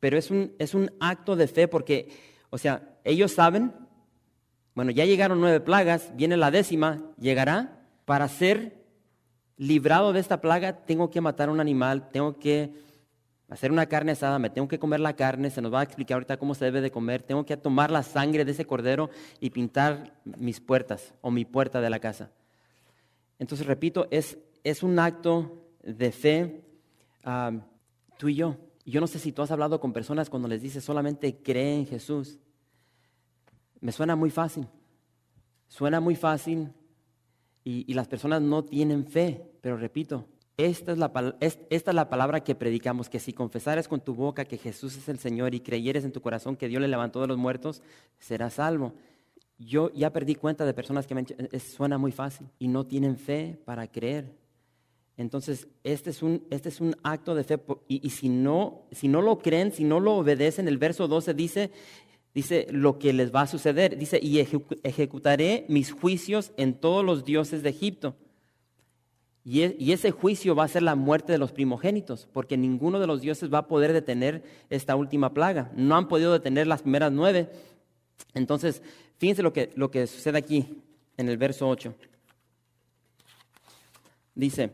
pero 0.00 0.18
es 0.18 0.30
un, 0.30 0.52
es 0.58 0.74
un 0.74 0.90
acto 1.00 1.36
de 1.36 1.48
fe 1.48 1.68
porque, 1.68 2.08
o 2.50 2.58
sea, 2.58 2.96
ellos 3.04 3.32
saben, 3.32 3.72
bueno, 4.74 4.90
ya 4.90 5.04
llegaron 5.04 5.40
nueve 5.40 5.60
plagas, 5.60 6.12
viene 6.16 6.36
la 6.36 6.50
décima, 6.50 7.02
llegará. 7.18 7.72
Para 8.04 8.28
ser 8.28 8.84
librado 9.56 10.12
de 10.12 10.20
esta 10.20 10.40
plaga 10.40 10.84
tengo 10.84 11.10
que 11.10 11.20
matar 11.20 11.50
un 11.50 11.60
animal, 11.60 12.10
tengo 12.10 12.38
que 12.38 12.72
hacer 13.48 13.72
una 13.72 13.86
carne 13.86 14.12
asada, 14.12 14.38
me 14.38 14.50
tengo 14.50 14.68
que 14.68 14.78
comer 14.78 15.00
la 15.00 15.16
carne, 15.16 15.50
se 15.50 15.62
nos 15.62 15.72
va 15.72 15.80
a 15.80 15.84
explicar 15.84 16.16
ahorita 16.16 16.36
cómo 16.36 16.54
se 16.54 16.64
debe 16.64 16.80
de 16.80 16.90
comer, 16.90 17.22
tengo 17.22 17.44
que 17.46 17.56
tomar 17.56 17.90
la 17.90 18.02
sangre 18.02 18.44
de 18.44 18.52
ese 18.52 18.66
cordero 18.66 19.10
y 19.40 19.50
pintar 19.50 20.14
mis 20.24 20.60
puertas 20.60 21.14
o 21.20 21.30
mi 21.30 21.44
puerta 21.44 21.80
de 21.80 21.90
la 21.90 21.98
casa. 21.98 22.30
Entonces, 23.38 23.66
repito, 23.66 24.08
es, 24.10 24.38
es 24.62 24.82
un 24.82 24.98
acto 24.98 25.64
de 25.82 26.12
fe 26.12 26.65
tú 28.18 28.28
y 28.28 28.34
yo. 28.34 28.56
Yo 28.84 29.00
no 29.00 29.06
sé 29.06 29.18
si 29.18 29.32
tú 29.32 29.42
has 29.42 29.50
hablado 29.50 29.80
con 29.80 29.92
personas 29.92 30.30
cuando 30.30 30.48
les 30.48 30.62
dices 30.62 30.84
solamente 30.84 31.42
cree 31.42 31.74
en 31.74 31.86
Jesús. 31.86 32.38
Me 33.80 33.92
suena 33.92 34.14
muy 34.14 34.30
fácil. 34.30 34.68
Suena 35.68 36.00
muy 36.00 36.14
fácil 36.14 36.72
y, 37.64 37.92
las 37.94 38.06
personas 38.06 38.40
no 38.40 38.64
tienen 38.64 39.04
fe, 39.04 39.44
pero 39.60 39.76
repito, 39.76 40.28
esta 40.56 40.92
es, 40.92 40.98
la, 40.98 41.36
esta 41.40 41.90
es 41.90 41.94
la 41.94 42.08
palabra 42.08 42.44
que 42.44 42.54
predicamos, 42.54 43.08
que 43.08 43.18
si 43.18 43.32
confesares 43.32 43.88
con 43.88 44.00
tu 44.00 44.14
boca 44.14 44.44
que 44.44 44.56
Jesús 44.56 44.96
es 44.96 45.08
el 45.08 45.18
Señor 45.18 45.52
y 45.52 45.60
creyeres 45.60 46.04
en 46.04 46.12
tu 46.12 46.22
corazón 46.22 46.54
que 46.54 46.68
Dios 46.68 46.80
le 46.80 46.86
levantó 46.86 47.20
de 47.20 47.26
los 47.26 47.36
muertos, 47.36 47.82
serás 48.20 48.54
salvo. 48.54 48.94
Yo 49.58 49.90
ya 49.92 50.12
perdí 50.12 50.36
cuenta 50.36 50.64
de 50.64 50.74
personas 50.74 51.08
que 51.08 51.16
me 51.16 51.24
suena 51.58 51.98
muy 51.98 52.12
fácil 52.12 52.46
y 52.60 52.68
no 52.68 52.86
tienen 52.86 53.16
fe 53.16 53.58
para 53.64 53.88
creer. 53.88 54.32
Entonces, 55.16 55.66
este 55.82 56.10
es 56.10 56.22
un, 56.22 56.44
este 56.50 56.68
es 56.68 56.80
un 56.80 56.96
acto 57.02 57.34
de 57.34 57.44
fe. 57.44 57.58
Y, 57.88 58.06
y, 58.06 58.10
si, 58.10 58.28
no, 58.28 58.82
si 58.92 59.08
no 59.08 59.22
lo 59.22 59.38
creen, 59.38 59.72
si 59.72 59.84
no 59.84 59.98
lo 60.00 60.14
obedecen, 60.16 60.68
el 60.68 60.78
verso 60.78 61.08
12 61.08 61.32
dice, 61.34 61.70
dice 62.34 62.66
lo 62.70 62.98
que 62.98 63.14
les 63.14 63.34
va 63.34 63.42
a 63.42 63.46
suceder. 63.46 63.96
Dice, 63.96 64.20
y 64.22 64.40
ejecutaré 64.82 65.64
mis 65.68 65.92
juicios 65.92 66.52
en 66.58 66.74
todos 66.74 67.04
los 67.04 67.24
dioses 67.24 67.62
de 67.62 67.70
Egipto. 67.70 68.14
E, 69.46 69.74
y, 69.78 69.92
ese 69.92 70.10
juicio 70.10 70.54
va 70.54 70.64
a 70.64 70.68
ser 70.68 70.82
la 70.82 70.96
muerte 70.96 71.32
de 71.32 71.38
los 71.38 71.52
primogénitos, 71.52 72.28
porque 72.32 72.56
ninguno 72.56 72.98
de 72.98 73.06
los 73.06 73.22
dioses 73.22 73.52
va 73.52 73.58
a 73.58 73.68
poder 73.68 73.92
detener 73.92 74.42
esta 74.68 74.96
última 74.96 75.32
plaga. 75.32 75.70
No 75.74 75.96
han 75.96 76.08
podido 76.08 76.32
detener 76.32 76.66
las 76.66 76.82
primeras 76.82 77.10
nueve. 77.10 77.48
Entonces, 78.34 78.82
fíjense 79.18 79.42
lo 79.42 79.52
que, 79.54 79.70
lo 79.76 79.90
que 79.90 80.06
sucede 80.06 80.36
aquí 80.36 80.82
en 81.16 81.28
el 81.28 81.38
verso 81.38 81.68
8. 81.68 81.94
Dice, 84.34 84.72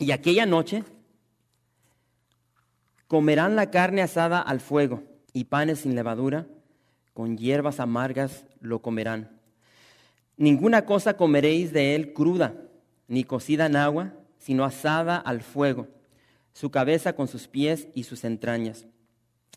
y 0.00 0.10
aquella 0.10 0.46
noche 0.46 0.82
comerán 3.06 3.54
la 3.54 3.70
carne 3.70 4.02
asada 4.02 4.40
al 4.40 4.60
fuego 4.60 5.04
y 5.32 5.44
panes 5.44 5.80
sin 5.80 5.94
levadura 5.94 6.46
con 7.12 7.36
hierbas 7.36 7.80
amargas 7.80 8.46
lo 8.60 8.80
comerán. 8.80 9.38
Ninguna 10.38 10.86
cosa 10.86 11.18
comeréis 11.18 11.72
de 11.72 11.94
él 11.94 12.14
cruda, 12.14 12.54
ni 13.08 13.24
cocida 13.24 13.66
en 13.66 13.76
agua, 13.76 14.14
sino 14.38 14.64
asada 14.64 15.18
al 15.18 15.42
fuego, 15.42 15.86
su 16.54 16.70
cabeza 16.70 17.12
con 17.12 17.28
sus 17.28 17.46
pies 17.46 17.88
y 17.94 18.04
sus 18.04 18.24
entrañas. 18.24 18.86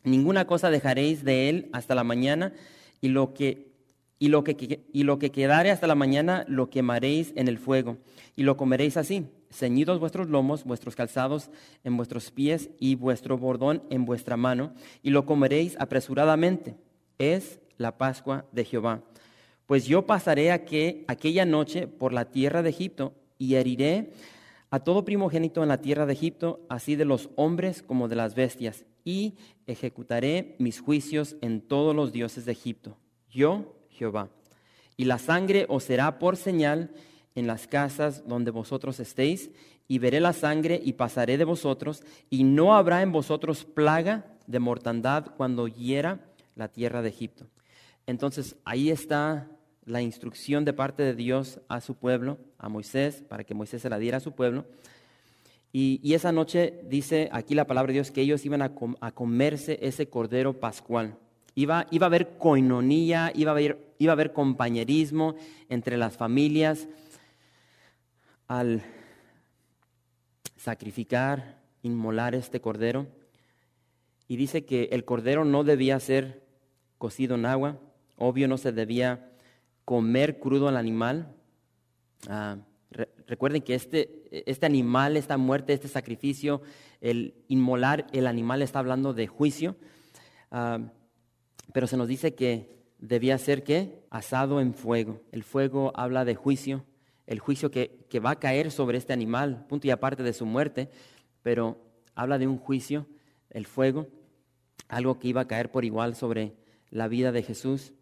Ninguna 0.04 0.46
cosa 0.46 0.70
dejaréis 0.70 1.24
de 1.24 1.48
él 1.48 1.70
hasta 1.72 1.96
la 1.96 2.04
mañana, 2.04 2.52
y 3.00 3.08
lo 3.08 3.34
que, 3.34 3.72
y 4.20 4.30
lo 4.30 4.44
que, 4.44 4.86
y 4.92 5.04
lo 5.04 5.20
que 5.20 5.32
quedare 5.32 5.72
hasta 5.72 5.88
la 5.88 5.96
mañana 5.96 6.46
lo 6.48 6.70
quemaréis 6.70 7.34
en 7.36 7.48
el 7.48 7.58
fuego, 7.58 7.98
y 8.36 8.44
lo 8.44 8.58
comeréis 8.58 8.98
así, 8.98 9.28
ceñidos 9.52 10.00
vuestros 10.00 10.30
lomos, 10.30 10.64
vuestros 10.64 10.96
calzados 10.96 11.50
en 11.84 11.98
vuestros 11.98 12.32
pies 12.32 12.70
y 12.80 12.96
vuestro 12.96 13.38
bordón 13.38 13.84
en 13.90 14.06
vuestra 14.06 14.38
mano, 14.38 14.74
y 15.02 15.10
lo 15.10 15.26
comeréis 15.26 15.76
apresuradamente 15.80 16.76
es 17.18 17.60
la 17.78 17.98
Pascua 17.98 18.46
de 18.52 18.66
Jehová. 18.66 19.02
Pues 19.66 19.86
yo 19.86 20.06
pasaré 20.06 20.52
aquella 20.52 21.46
noche 21.46 21.88
por 21.88 22.14
la 22.14 22.26
tierra 22.26 22.62
de 22.62 22.70
Egipto 22.70 23.14
y 23.38 23.56
heriré 23.56 24.12
a 24.70 24.80
todo 24.80 25.06
primogénito 25.06 25.62
en 25.62 25.70
la 25.70 25.82
tierra 25.82 26.06
de 26.06 26.14
Egipto, 26.14 26.66
así 26.70 26.96
de 26.96 27.06
los 27.06 27.30
hombres 27.36 27.82
como 27.82 28.08
de 28.08 28.16
las 28.16 28.36
bestias, 28.36 28.86
y 29.06 29.36
ejecutaré 29.68 30.56
mis 30.60 30.80
juicios 30.80 31.36
en 31.42 31.62
todos 31.62 31.96
los 31.96 32.12
dioses 32.12 32.46
de 32.46 32.54
Egipto. 32.54 32.98
Yo, 33.30 33.76
Jehová. 33.94 34.30
Y 34.98 35.06
la 35.06 35.18
sangre 35.18 35.66
os 35.70 35.84
será 35.86 36.20
por 36.20 36.36
señal 36.38 36.92
en 37.36 37.48
las 37.48 37.68
casas 37.68 38.28
donde 38.28 38.52
vosotros 38.52 39.00
estéis, 39.00 39.50
y 39.88 40.00
veré 40.00 40.20
la 40.20 40.34
sangre 40.34 40.80
y 40.84 40.94
pasaré 40.94 41.38
de 41.38 41.46
vosotros, 41.46 42.04
y 42.30 42.44
no 42.44 42.76
habrá 42.76 43.02
en 43.02 43.12
vosotros 43.12 43.66
plaga 43.66 44.26
de 44.48 44.60
mortandad 44.60 45.28
cuando 45.36 45.68
hiera 45.68 46.20
la 46.56 46.68
tierra 46.68 47.02
de 47.02 47.10
Egipto. 47.10 47.48
Entonces 48.06 48.56
ahí 48.66 48.90
está 48.90 49.50
la 49.86 50.02
instrucción 50.02 50.66
de 50.66 50.74
parte 50.74 51.04
de 51.04 51.16
Dios 51.16 51.60
a 51.68 51.82
su 51.82 51.96
pueblo, 51.96 52.38
a 52.58 52.70
Moisés, 52.70 53.24
para 53.28 53.44
que 53.44 53.54
Moisés 53.54 53.82
se 53.82 53.90
la 53.90 54.00
diera 54.00 54.18
a 54.18 54.22
su 54.22 54.34
pueblo. 54.34 54.66
Y, 55.76 56.14
esa 56.14 56.32
noche 56.32 56.82
dice 56.88 57.30
aquí 57.32 57.56
la 57.56 57.66
palabra 57.66 57.88
de 57.88 57.94
Dios 57.94 58.12
que 58.12 58.22
ellos 58.22 58.46
iban 58.46 58.62
a, 58.62 58.74
comerse 59.14 59.80
ese 59.82 60.08
cordero 60.08 60.60
pascual. 60.60 61.18
Iba, 61.56 61.88
iba, 61.92 62.06
a 62.06 62.10
haber 62.10 62.38
coinonía, 62.38 63.32
iba 63.36 63.52
a 63.52 63.54
haber, 63.54 63.96
iba 64.00 64.12
a 64.12 64.16
haber 64.16 64.34
compañerismo 64.34 65.36
entre 65.70 65.98
las 65.98 66.18
familias 66.18 66.88
al 68.48 68.84
sacrificar, 70.58 71.60
inmolar 71.84 72.36
este 72.36 72.60
cordero. 72.60 73.08
Y 74.28 74.38
dice 74.38 74.66
que 74.66 74.90
el 74.92 75.06
cordero 75.06 75.46
no 75.46 75.64
debía 75.64 76.00
ser 76.00 76.44
cocido 76.98 77.36
en 77.36 77.46
agua. 77.46 77.78
Obvio 78.18 78.48
no 78.48 78.58
se 78.58 78.72
debía 78.72 79.30
comer 79.86 80.40
crudo 80.40 80.70
al 80.70 80.78
animal. 80.78 81.36
Ah, 82.30 82.58
recuerden 83.28 83.62
que 83.62 83.76
este, 83.76 84.50
este 84.50 84.66
animal, 84.66 85.18
esta 85.18 85.38
muerte, 85.38 85.74
este 85.74 85.88
sacrificio, 85.88 86.62
el 87.02 87.36
inmolar 87.48 88.08
el 88.14 88.28
animal 88.28 88.62
está 88.62 88.80
hablando 88.80 89.14
de 89.14 89.28
juicio. 89.28 89.76
Ah, 90.50 90.80
pero 91.74 91.88
se 91.88 91.98
nos 91.98 92.08
dice 92.08 92.36
que 92.36 92.70
debía 93.00 93.38
ser 93.38 93.64
que 93.64 94.04
asado 94.10 94.62
en 94.62 94.74
fuego. 94.74 95.22
El 95.32 95.44
fuego 95.44 95.92
habla 95.96 96.26
de 96.26 96.36
juicio, 96.36 96.86
el 97.28 97.40
juicio 97.40 97.72
que, 97.72 98.06
que 98.10 98.20
va 98.20 98.32
a 98.32 98.40
caer 98.40 98.72
sobre 98.72 98.98
este 98.98 99.14
animal, 99.14 99.66
punto 99.68 99.88
y 99.88 99.92
aparte 99.92 100.24
de 100.24 100.34
su 100.34 100.46
muerte, 100.46 100.90
pero 101.42 101.78
habla 102.16 102.38
de 102.38 102.48
un 102.48 102.58
juicio, 102.58 103.08
el 103.50 103.66
fuego, 103.66 104.08
algo 104.88 105.20
que 105.20 105.28
iba 105.28 105.42
a 105.42 105.48
caer 105.48 105.72
por 105.72 105.86
igual 105.86 106.16
sobre 106.16 106.54
la 106.90 107.08
vida 107.08 107.32
de 107.32 107.44
Jesús 107.44 107.94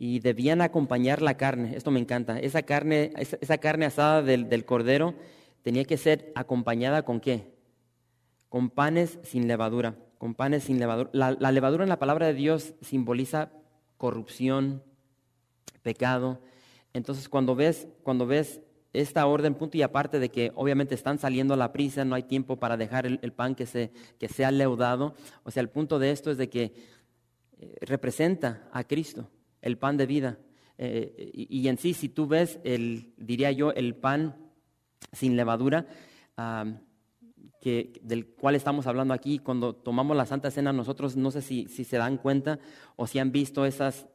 y 0.00 0.20
debían 0.20 0.60
acompañar 0.60 1.22
la 1.22 1.36
carne. 1.36 1.76
Esto 1.76 1.90
me 1.90 1.98
encanta. 1.98 2.38
Esa 2.38 2.62
carne, 2.62 3.12
esa, 3.16 3.58
carne 3.58 3.86
asada 3.86 4.22
del, 4.22 4.64
cordero 4.64 5.14
tenía 5.62 5.84
que 5.84 5.96
ser 5.96 6.32
acompañada 6.36 7.02
con 7.02 7.20
qué? 7.20 7.52
Con 8.48 8.70
panes 8.70 9.18
sin 9.24 9.48
levadura. 9.48 9.96
Con 10.18 10.34
panes 10.34 10.64
sin 10.64 10.78
levadura. 10.78 11.10
La, 11.12 11.52
levadura 11.52 11.84
en 11.84 11.88
la 11.88 11.98
palabra 11.98 12.26
de 12.26 12.34
Dios 12.34 12.74
simboliza 12.80 13.50
corrupción, 13.96 14.82
pecado. 15.82 16.40
Entonces, 16.92 17.28
cuando 17.28 17.54
ves, 17.54 17.88
cuando 18.02 18.26
ves 18.26 18.60
esta 18.92 19.26
orden, 19.26 19.54
punto 19.54 19.76
y 19.76 19.82
aparte 19.82 20.18
de 20.18 20.30
que 20.30 20.50
obviamente 20.54 20.94
están 20.94 21.18
saliendo 21.18 21.54
a 21.54 21.56
la 21.56 21.72
prisa, 21.72 22.04
no 22.04 22.14
hay 22.14 22.24
tiempo 22.24 22.56
para 22.56 22.76
dejar 22.76 23.06
el, 23.06 23.20
el 23.22 23.32
pan 23.32 23.54
que, 23.54 23.66
se, 23.66 23.92
que 24.18 24.28
sea 24.28 24.50
leudado. 24.50 25.14
O 25.44 25.50
sea, 25.50 25.60
el 25.60 25.68
punto 25.68 25.98
de 25.98 26.10
esto 26.10 26.30
es 26.30 26.38
de 26.38 26.48
que 26.48 26.72
eh, 27.60 27.76
representa 27.80 28.68
a 28.72 28.84
Cristo, 28.84 29.28
el 29.62 29.78
pan 29.78 29.96
de 29.96 30.06
vida. 30.06 30.38
Eh, 30.78 31.32
y, 31.34 31.66
en 31.66 31.76
sí, 31.76 31.92
si 31.92 32.08
tú 32.08 32.28
ves, 32.28 32.60
el, 32.62 33.12
diría 33.16 33.50
yo, 33.50 33.72
el 33.72 33.96
pan 33.96 34.36
sin 35.12 35.36
levadura, 35.36 35.86
que, 37.60 38.00
del 38.02 38.26
cual 38.26 38.54
estamos 38.54 38.86
hablando 38.86 39.14
aquí, 39.14 39.38
cuando 39.38 39.74
tomamos 39.74 40.16
la 40.16 40.26
Santa 40.26 40.50
Cena, 40.50 40.72
nosotros 40.72 41.16
no 41.16 41.30
sé 41.30 41.42
si, 41.42 41.68
si 41.68 41.84
se 41.84 41.96
dan 41.96 42.16
cuenta 42.16 42.58
o 42.96 43.06
si 43.06 43.18
han 43.18 43.32
visto 43.32 43.66
esas, 43.66 44.06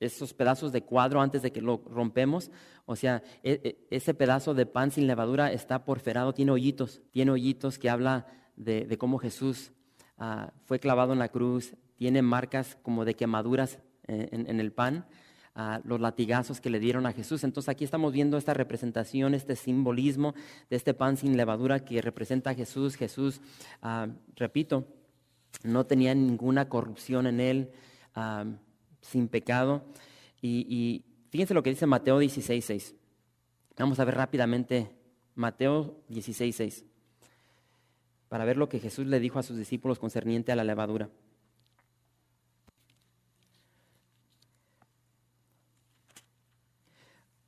esos 0.00 0.34
pedazos 0.34 0.72
de 0.72 0.82
cuadro 0.82 1.20
antes 1.20 1.42
de 1.42 1.52
que 1.52 1.60
lo 1.60 1.82
rompemos. 1.86 2.50
O 2.86 2.96
sea, 2.96 3.22
e, 3.42 3.60
e, 3.62 3.96
ese 3.96 4.14
pedazo 4.14 4.54
de 4.54 4.66
pan 4.66 4.90
sin 4.90 5.06
levadura 5.06 5.52
está 5.52 5.84
porferado, 5.84 6.32
tiene 6.32 6.52
hoyitos, 6.52 7.02
tiene 7.10 7.30
hoyitos 7.30 7.78
que 7.78 7.90
habla 7.90 8.26
de, 8.56 8.96
cómo 8.98 9.18
Jesús 9.18 9.72
ah, 10.18 10.52
fue 10.64 10.78
clavado 10.78 11.12
en 11.12 11.18
la 11.18 11.28
cruz, 11.28 11.76
tiene 11.96 12.22
marcas 12.22 12.76
como 12.82 13.04
de 13.04 13.14
quemaduras 13.14 13.78
eh, 14.06 14.28
en, 14.32 14.60
el 14.60 14.72
pan, 14.72 15.06
los 15.84 16.00
latigazos 16.00 16.60
que 16.60 16.70
le 16.70 16.78
dieron 16.78 17.06
a 17.06 17.12
Jesús. 17.12 17.44
Entonces 17.44 17.68
aquí 17.68 17.84
estamos 17.84 18.12
viendo 18.12 18.36
esta 18.36 18.54
representación, 18.54 19.34
este 19.34 19.56
simbolismo 19.56 20.34
de 20.68 20.76
este 20.76 20.94
pan 20.94 21.16
sin 21.16 21.36
levadura 21.36 21.84
que 21.84 22.00
representa 22.00 22.50
a 22.50 22.54
Jesús. 22.54 22.96
Jesús, 22.96 23.40
ah, 23.82 24.08
repito, 24.36 24.86
no 25.62 25.86
tenía 25.86 26.14
ninguna 26.14 26.68
corrupción 26.68 27.26
en 27.26 27.40
él, 27.40 27.70
ah, 28.14 28.44
sin 29.00 29.28
pecado. 29.28 29.84
Y, 30.42 31.04
fíjense 31.30 31.54
lo 31.54 31.62
que 31.62 31.70
dice 31.70 31.86
Mateo 31.86 32.20
16.6. 32.20 32.94
Vamos 33.78 34.00
a 34.00 34.04
ver 34.04 34.14
rápidamente 34.14 34.90
Mateo 35.34 36.02
16.6 36.10 36.84
para 38.28 38.44
ver 38.44 38.56
lo 38.56 38.68
que 38.68 38.78
Jesús 38.78 39.06
le 39.06 39.18
dijo 39.20 39.38
a 39.38 39.42
sus 39.42 39.56
discípulos 39.56 39.98
concerniente 39.98 40.52
a 40.52 40.56
la 40.56 40.64
levadura. 40.64 41.08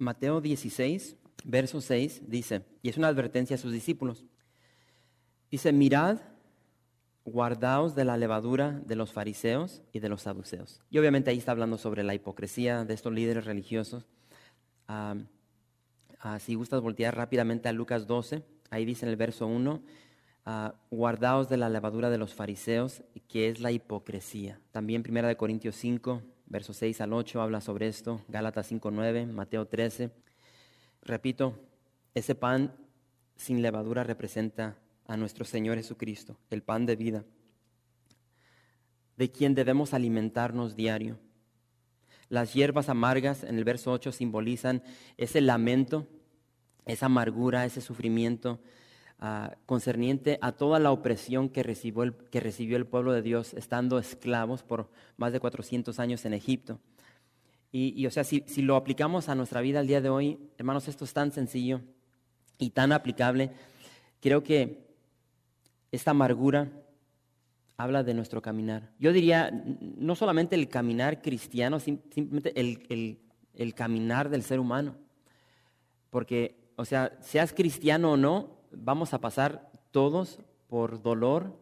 Mateo 0.03 0.41
16, 0.41 1.17
verso 1.45 1.81
6 1.81 2.23
dice, 2.27 2.63
y 2.83 2.89
es 2.89 2.97
una 2.99 3.09
advertencia 3.09 3.57
a 3.57 3.59
sus 3.59 3.73
discípulos, 3.73 4.25
dice, 5.51 5.73
mirad 5.73 6.19
guardaos 7.25 7.95
de 7.95 8.05
la 8.05 8.17
levadura 8.17 8.81
de 8.85 8.97
los 8.97 9.13
fariseos 9.13 9.83
y 9.93 10.01
de 10.01 10.09
los 10.09 10.23
saduceos. 10.23 10.83
Y 10.91 10.99
obviamente 10.99 11.31
ahí 11.31 11.39
está 11.39 11.53
hablando 11.53 11.79
sobre 11.79 12.03
la 12.03 12.15
hipocresía 12.15 12.85
de 12.85 12.95
estos 12.95 13.13
líderes 13.13 13.45
religiosos. 13.45 14.07
Ah, 14.89 15.15
ah, 16.19 16.39
si 16.41 16.57
gustas 16.57 16.81
voltear 16.81 17.17
rápidamente 17.17 17.69
a 17.69 17.73
Lucas 17.73 18.07
12, 18.07 18.43
ahí 18.71 18.85
dice 18.85 19.07
en 19.07 19.11
el 19.11 19.17
verso 19.17 19.47
1, 19.47 19.83
ah, 20.47 20.75
guardaos 20.91 21.49
de 21.49 21.59
la 21.59 21.69
levadura 21.69 22.11
de 22.11 22.19
los 22.19 22.35
fariseos, 22.35 23.05
que 23.29 23.49
es 23.49 23.61
la 23.61 23.71
hipocresía. 23.71 24.61
También 24.73 25.05
Primera 25.05 25.29
de 25.29 25.37
Corintios 25.37 25.77
5, 25.77 26.23
versos 26.53 26.77
6 26.77 27.01
al 27.01 27.15
8 27.15 27.41
habla 27.41 27.63
sobre 27.63 27.89
esto, 27.89 28.21
Gálatas 28.29 28.67
5, 28.67 28.91
9, 28.91 29.25
Mateo 29.25 29.67
13. 29.67 30.11
Repito, 31.01 31.59
ese 32.15 32.35
pan 32.35 32.77
sin 33.37 33.63
levadura 33.63 34.05
representa 34.05 34.77
a 35.07 35.17
nuestro 35.17 35.47
Señor 35.47 35.79
Jesucristo, 35.79 36.37
el 36.51 36.63
pan 36.63 36.85
de 36.85 36.95
vida, 36.95 37.25
de 39.17 39.33
quien 39.33 39.55
debemos 39.55 39.95
alimentarnos 39.95 40.77
diario. 40.77 41.19
Las 42.29 42.53
hierbas 42.53 42.91
amargas 42.91 43.45
en 43.45 43.57
el 43.57 43.65
verso 43.65 43.91
8 43.91 44.13
simbolizan 44.13 44.83
ese 45.17 45.41
lamento, 45.41 46.07
esa 46.85 47.07
amargura, 47.07 47.65
ese 47.65 47.81
sufrimiento 47.81 48.61
ah, 49.23 49.57
concerniente 49.65 50.39
a 50.43 50.53
toda 50.53 50.79
la 50.79 50.93
opresión 50.93 51.49
que 51.49 51.63
recibió, 51.63 52.03
el, 52.03 52.15
que 52.15 52.41
recibió 52.41 52.77
el 52.77 52.87
pueblo 52.87 53.15
de 53.15 53.23
Dios 53.23 53.55
estando 53.55 53.99
esclavos 53.99 54.63
por 54.63 54.91
más 55.17 55.33
de 55.33 55.41
400 55.41 55.99
años 55.99 56.27
en 56.27 56.35
Egipto. 56.35 56.79
Y, 57.75 58.05
o 58.05 58.11
sea, 58.11 58.23
si, 58.23 58.45
si 58.47 58.61
lo 58.61 58.77
aplicamos 58.77 59.31
a 59.31 59.35
nuestra 59.35 59.63
vida 59.63 59.81
al 59.81 59.87
día 59.87 60.03
de 60.03 60.11
hoy, 60.11 60.39
hermanos, 60.59 60.89
esto 60.89 61.07
es 61.07 61.15
tan 61.15 61.33
sencillo 61.33 61.81
y 62.59 62.69
tan 62.69 62.93
aplicable. 62.93 63.51
Creo 64.21 64.43
que 64.43 64.93
esta 65.91 66.11
amargura 66.11 66.71
habla 67.77 68.03
de 68.03 68.15
nuestro 68.15 68.41
caminar. 68.41 68.91
Yo 68.99 69.13
diría, 69.13 69.51
no 69.97 70.15
solamente 70.15 70.55
el 70.55 70.69
caminar 70.69 71.21
cristiano, 71.21 71.81
simplemente 71.81 72.53
el, 72.59 73.75
caminar 73.75 74.29
del 74.29 74.43
ser 74.43 74.61
humano. 74.61 74.95
Porque, 76.11 76.55
o 76.77 76.85
sea, 76.85 77.19
seas 77.21 77.53
cristiano 77.53 78.13
o 78.13 78.17
no, 78.17 78.62
vamos 78.73 79.15
a 79.15 79.21
pasar 79.21 79.71
todos 79.91 80.39
por 80.69 81.03
dolor, 81.03 81.59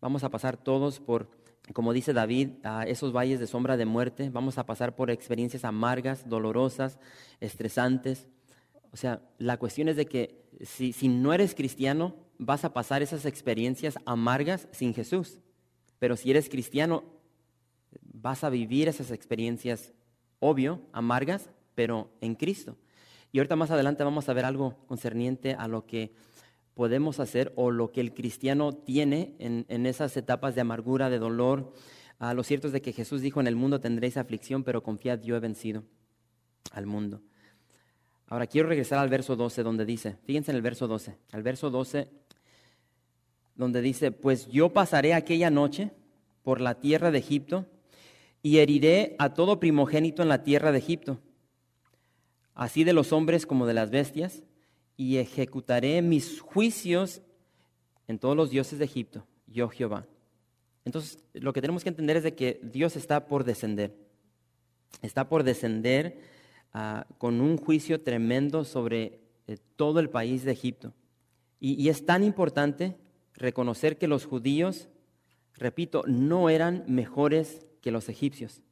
vamos 0.00 0.24
a 0.24 0.30
pasar 0.30 0.56
todos 0.56 1.00
por, 1.00 1.30
como 1.72 1.92
dice 1.92 2.12
David, 2.12 2.50
a 2.64 2.84
esos 2.84 3.12
valles 3.12 3.40
de 3.40 3.46
sombra 3.46 3.76
de 3.76 3.84
muerte, 3.84 4.30
vamos 4.30 4.58
a 4.58 4.66
pasar 4.66 4.94
por 4.94 5.10
experiencias 5.10 5.64
amargas, 5.64 6.28
dolorosas, 6.28 6.98
estresantes. 7.40 8.28
O 8.92 8.96
sea, 8.96 9.20
la 9.38 9.58
cuestión 9.58 9.88
es 9.88 9.96
de 9.96 10.06
que 10.06 10.44
si, 10.62 10.92
si 10.92 11.08
no 11.08 11.32
eres 11.32 11.54
cristiano, 11.54 12.14
vas 12.38 12.64
a 12.64 12.72
pasar 12.72 13.02
esas 13.02 13.26
experiencias 13.26 13.98
amargas 14.06 14.68
sin 14.70 14.94
Jesús. 14.94 15.40
Pero 15.98 16.16
si 16.16 16.30
eres 16.30 16.48
cristiano, 16.48 17.04
vas 18.02 18.44
a 18.44 18.50
vivir 18.50 18.88
esas 18.88 19.10
experiencias, 19.10 19.92
obvio, 20.38 20.80
amargas, 20.92 21.50
pero 21.74 22.10
en 22.20 22.34
Cristo. 22.34 22.76
Y 23.32 23.38
ahorita 23.38 23.56
más 23.56 23.70
adelante 23.70 24.04
vamos 24.04 24.28
a 24.28 24.32
ver 24.32 24.44
algo 24.44 24.76
concerniente 24.86 25.54
a 25.54 25.68
lo 25.68 25.86
que 25.86 26.12
podemos 26.74 27.20
hacer 27.20 27.52
o 27.56 27.70
lo 27.70 27.90
que 27.90 28.00
el 28.00 28.14
cristiano 28.14 28.72
tiene 28.72 29.34
en, 29.38 29.86
esas 29.86 30.16
etapas 30.16 30.54
de 30.54 30.60
amargura, 30.60 31.10
de 31.10 31.18
dolor. 31.18 31.72
a 32.18 32.34
lo 32.34 32.42
cierto 32.42 32.68
es 32.68 32.72
de 32.72 32.80
que 32.80 32.92
Jesús 32.92 33.20
dijo, 33.20 33.40
en 33.40 33.48
el 33.48 33.56
mundo 33.56 33.80
tendréis 33.80 34.16
aflicción, 34.16 34.62
pero 34.62 34.82
confiad, 34.82 35.20
yo 35.22 35.36
he 35.36 35.40
vencido 35.40 35.82
al 36.72 36.86
mundo. 36.86 37.20
Ahora 38.28 38.46
quiero 38.46 38.68
regresar 38.68 38.98
al 38.98 39.08
verso 39.08 39.36
12 39.36 39.62
donde 39.62 39.84
dice, 39.84 40.18
fíjense 40.24 40.50
en 40.50 40.56
el 40.56 40.62
verso 40.62 40.86
12, 40.86 41.16
al 41.32 41.42
verso 41.42 41.70
12 41.70 42.08
donde 43.56 43.82
dice, 43.82 44.12
pues 44.12 44.46
yo 44.48 44.72
pasaré 44.72 45.14
aquella 45.14 45.50
noche 45.50 45.90
por 46.42 46.60
la 46.60 46.78
tierra 46.78 47.10
de 47.10 47.18
Egipto 47.18 47.66
y 48.40 48.58
heriré 48.58 49.16
a 49.18 49.34
todo 49.34 49.58
primogénito 49.58 50.22
en 50.22 50.28
la 50.28 50.44
tierra 50.44 50.70
de 50.70 50.78
Egipto, 50.78 51.18
así 52.58 52.82
de 52.82 52.92
los 52.92 53.12
hombres 53.12 53.46
como 53.46 53.66
de 53.66 53.74
las 53.74 53.90
bestias, 53.90 54.42
y 54.96 55.18
ejecutaré 55.18 56.02
mis 56.02 56.40
juicios 56.40 57.22
en 58.08 58.18
todos 58.18 58.36
los 58.36 58.50
dioses 58.50 58.80
de 58.80 58.84
Egipto, 58.84 59.24
yo 59.46 59.68
Jehová. 59.68 60.06
Entonces, 60.84 61.22
lo 61.34 61.52
que 61.52 61.60
tenemos 61.60 61.84
que 61.84 61.90
entender 61.90 62.16
es 62.16 62.24
de 62.24 62.34
que 62.34 62.58
Dios 62.64 62.96
está 62.96 63.28
por 63.28 63.44
descender, 63.44 63.94
está 65.02 65.28
por 65.28 65.44
descender 65.44 66.20
ah, 66.72 67.06
con 67.18 67.40
un 67.40 67.58
juicio 67.58 68.02
tremendo 68.02 68.64
sobre 68.64 69.20
eh, 69.46 69.58
todo 69.76 70.00
el 70.00 70.10
país 70.10 70.44
de 70.44 70.52
Egipto. 70.52 70.92
y 71.60 71.88
es 71.88 72.06
tan 72.06 72.22
importante 72.22 72.96
reconocer 73.34 73.98
que 73.98 74.08
los 74.08 74.26
judíos, 74.26 74.88
repito, 75.54 76.02
no 76.06 76.50
eran 76.50 76.84
mejores 76.88 77.66
que 77.82 77.92
los 77.92 78.08
egipcios. 78.08 78.62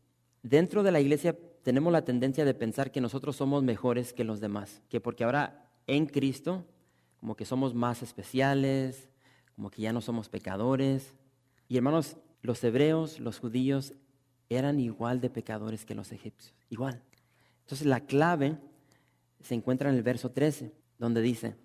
Dentro 0.42 0.82
de 0.82 0.92
la 0.92 1.00
iglesia 1.00 1.36
tenemos 1.66 1.92
la 1.92 2.04
tendencia 2.04 2.44
de 2.44 2.54
pensar 2.54 2.92
que 2.92 3.00
nosotros 3.00 3.34
somos 3.34 3.64
mejores 3.64 4.12
que 4.12 4.22
los 4.22 4.38
demás, 4.38 4.82
que 4.88 5.00
porque 5.00 5.24
ahora 5.24 5.68
en 5.88 6.06
Cristo, 6.06 6.64
como 7.18 7.34
que 7.34 7.44
somos 7.44 7.74
más 7.74 8.04
especiales, 8.04 9.08
como 9.56 9.68
que 9.68 9.82
ya 9.82 9.92
no 9.92 10.00
somos 10.00 10.28
pecadores. 10.28 11.16
Y 11.66 11.76
hermanos, 11.76 12.18
los 12.40 12.62
hebreos, 12.62 13.18
los 13.18 13.40
judíos, 13.40 13.94
eran 14.48 14.78
igual 14.78 15.20
de 15.20 15.28
pecadores 15.28 15.84
que 15.84 15.96
los 15.96 16.12
egipcios, 16.12 16.54
igual. 16.70 17.02
Entonces 17.62 17.84
la 17.84 17.98
clave 17.98 18.58
se 19.40 19.56
encuentra 19.56 19.90
en 19.90 19.96
el 19.96 20.04
verso 20.04 20.30
13, 20.30 20.72
donde 21.00 21.20
dice, 21.20 21.56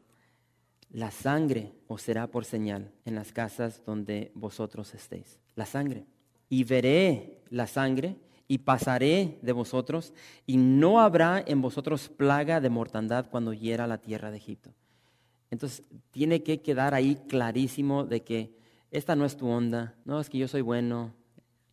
la 0.89 1.11
sangre 1.11 1.75
os 1.85 2.01
será 2.01 2.25
por 2.25 2.45
señal 2.45 2.91
en 3.05 3.13
las 3.13 3.31
casas 3.31 3.83
donde 3.85 4.31
vosotros 4.33 4.95
estéis. 4.95 5.37
La 5.53 5.67
sangre. 5.67 6.07
Y 6.49 6.63
veré 6.63 7.43
la 7.51 7.67
sangre 7.67 8.17
y 8.51 8.57
pasaré 8.57 9.39
de 9.41 9.53
vosotros 9.53 10.13
y 10.45 10.57
no 10.57 10.99
habrá 10.99 11.41
en 11.47 11.61
vosotros 11.61 12.09
plaga 12.09 12.59
de 12.59 12.69
mortandad 12.69 13.29
cuando 13.31 13.53
hiera 13.53 13.87
la 13.87 13.99
tierra 13.99 14.29
de 14.29 14.35
Egipto. 14.35 14.73
Entonces 15.51 15.85
tiene 16.11 16.43
que 16.43 16.61
quedar 16.61 16.93
ahí 16.93 17.15
clarísimo 17.29 18.03
de 18.03 18.23
que 18.23 18.53
esta 18.91 19.15
no 19.15 19.23
es 19.23 19.37
tu 19.37 19.47
onda, 19.47 19.95
no 20.03 20.19
es 20.19 20.29
que 20.29 20.37
yo 20.37 20.49
soy 20.49 20.59
bueno, 20.59 21.13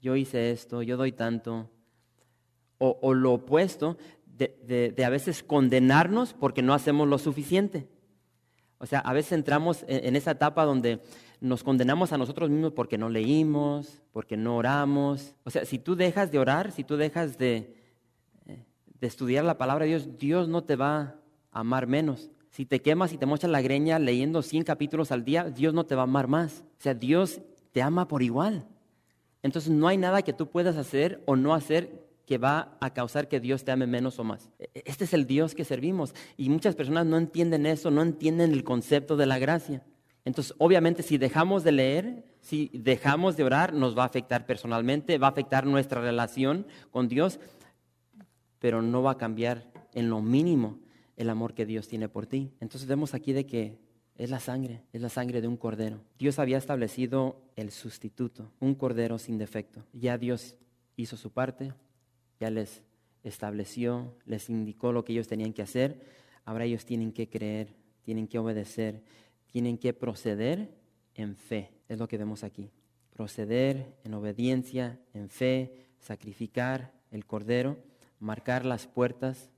yo 0.00 0.14
hice 0.14 0.52
esto, 0.52 0.82
yo 0.82 0.96
doy 0.96 1.10
tanto. 1.10 1.68
O, 2.78 3.12
lo 3.12 3.32
opuesto 3.32 3.98
de 4.24 5.04
a 5.04 5.10
veces 5.10 5.42
condenarnos 5.42 6.32
porque 6.32 6.62
no 6.62 6.74
hacemos 6.74 7.08
lo 7.08 7.18
suficiente. 7.18 7.88
O 8.78 8.86
sea, 8.86 9.00
a 9.00 9.12
veces 9.12 9.32
entramos 9.32 9.84
en, 9.88 10.14
esa 10.14 10.30
etapa 10.30 10.64
donde 10.64 11.00
nos 11.40 11.62
condenamos 11.62 12.12
a 12.12 12.18
nosotros 12.18 12.50
mismos 12.50 12.72
porque 12.72 12.98
no 12.98 13.08
leímos, 13.08 14.02
porque 14.12 14.36
no 14.36 14.56
oramos. 14.56 15.34
O 15.44 15.50
sea, 15.50 15.64
si 15.64 15.78
tú 15.78 15.94
dejas 15.96 16.30
de 16.30 16.38
orar, 16.38 16.72
si 16.72 16.84
tú 16.84 16.96
dejas 16.96 17.38
de, 17.38 17.74
eh, 18.46 18.64
de 19.00 19.06
estudiar 19.06 19.44
la 19.44 19.58
palabra 19.58 19.84
de 19.84 19.90
Dios, 19.90 20.18
Dios 20.18 20.48
no 20.48 20.64
te 20.64 20.76
va 20.76 21.16
a 21.52 21.60
amar 21.60 21.86
menos. 21.86 22.30
Si 22.50 22.66
te 22.66 22.80
quemas 22.80 23.12
y 23.12 23.18
te 23.18 23.26
mochas 23.26 23.50
la 23.50 23.60
greña 23.60 23.98
leyendo 23.98 24.42
100 24.42 24.64
capítulos 24.64 25.12
al 25.12 25.24
día, 25.24 25.44
Dios 25.44 25.74
no 25.74 25.86
te 25.86 25.94
va 25.94 26.02
a 26.02 26.04
amar 26.04 26.28
más. 26.28 26.64
O 26.78 26.82
sea, 26.82 26.94
Dios 26.94 27.40
te 27.72 27.82
ama 27.82 28.08
por 28.08 28.22
igual. 28.22 28.66
Entonces 29.42 29.70
no 29.70 29.86
hay 29.86 29.96
nada 29.96 30.22
que 30.22 30.32
tú 30.32 30.48
puedas 30.48 30.76
hacer 30.76 31.22
o 31.26 31.36
no 31.36 31.54
hacer 31.54 32.08
que 32.26 32.38
va 32.38 32.76
a 32.80 32.92
causar 32.92 33.28
que 33.28 33.40
Dios 33.40 33.64
te 33.64 33.70
ame 33.70 33.86
menos 33.86 34.18
o 34.18 34.24
más. 34.24 34.50
E, 34.58 34.82
este 34.84 35.04
es 35.04 35.14
el 35.14 35.26
Dios 35.26 35.54
que 35.54 35.64
servimos 35.64 36.14
y 36.36 36.48
muchas 36.50 36.74
personas 36.74 37.06
no 37.06 37.16
entienden 37.16 37.64
eso, 37.64 37.90
no 37.90 38.02
entienden 38.02 38.52
el 38.52 38.64
concepto 38.64 39.16
de 39.16 39.26
la 39.26 39.38
gracia. 39.38 39.82
Entonces, 40.28 40.54
obviamente, 40.58 41.02
si 41.02 41.16
dejamos 41.16 41.64
de 41.64 41.72
leer, 41.72 42.22
si 42.42 42.70
dejamos 42.74 43.38
de 43.38 43.44
orar, 43.44 43.72
nos 43.72 43.96
va 43.96 44.02
a 44.02 44.06
afectar 44.06 44.44
personalmente, 44.44 45.16
va 45.16 45.28
a 45.28 45.30
afectar 45.30 45.64
nuestra 45.64 46.02
relación 46.02 46.66
con 46.90 47.08
Dios, 47.08 47.40
pero 48.58 48.82
no 48.82 49.02
va 49.02 49.12
a 49.12 49.16
cambiar 49.16 49.72
en 49.94 50.10
lo 50.10 50.20
mínimo 50.20 50.80
el 51.16 51.30
amor 51.30 51.54
que 51.54 51.64
Dios 51.64 51.88
tiene 51.88 52.10
por 52.10 52.26
ti. 52.26 52.52
Entonces 52.60 52.86
vemos 52.86 53.14
aquí 53.14 53.32
de 53.32 53.46
que 53.46 53.78
es 54.16 54.28
la 54.28 54.38
sangre, 54.38 54.82
es 54.92 55.00
la 55.00 55.08
sangre 55.08 55.40
de 55.40 55.48
un 55.48 55.56
cordero. 55.56 56.02
Dios 56.18 56.38
había 56.38 56.58
establecido 56.58 57.40
el 57.56 57.70
sustituto, 57.70 58.52
un 58.60 58.74
cordero 58.74 59.16
sin 59.16 59.38
defecto. 59.38 59.86
Ya 59.94 60.18
Dios 60.18 60.56
hizo 60.96 61.16
su 61.16 61.30
parte, 61.30 61.72
ya 62.38 62.50
les 62.50 62.82
estableció, 63.22 64.14
les 64.26 64.50
indicó 64.50 64.92
lo 64.92 65.06
que 65.06 65.14
ellos 65.14 65.26
tenían 65.26 65.54
que 65.54 65.62
hacer. 65.62 66.04
Ahora 66.44 66.66
ellos 66.66 66.84
tienen 66.84 67.12
que 67.12 67.30
creer, 67.30 67.74
tienen 68.02 68.28
que 68.28 68.38
obedecer, 68.38 69.02
tienen 69.50 69.78
que 69.78 69.92
proceder 69.92 70.74
en 71.14 71.36
fe. 71.36 71.72
Es 71.88 71.98
lo 71.98 72.08
que 72.08 72.18
vemos 72.18 72.44
aquí. 72.44 72.70
Proceder 73.10 73.96
en 74.04 74.14
obediencia, 74.14 75.00
en 75.12 75.28
fe, 75.28 75.88
sacrificar 75.98 76.92
el 77.10 77.26
cordero, 77.26 77.78
marcar 78.20 78.64
las 78.64 78.86
puertas, 78.86 79.50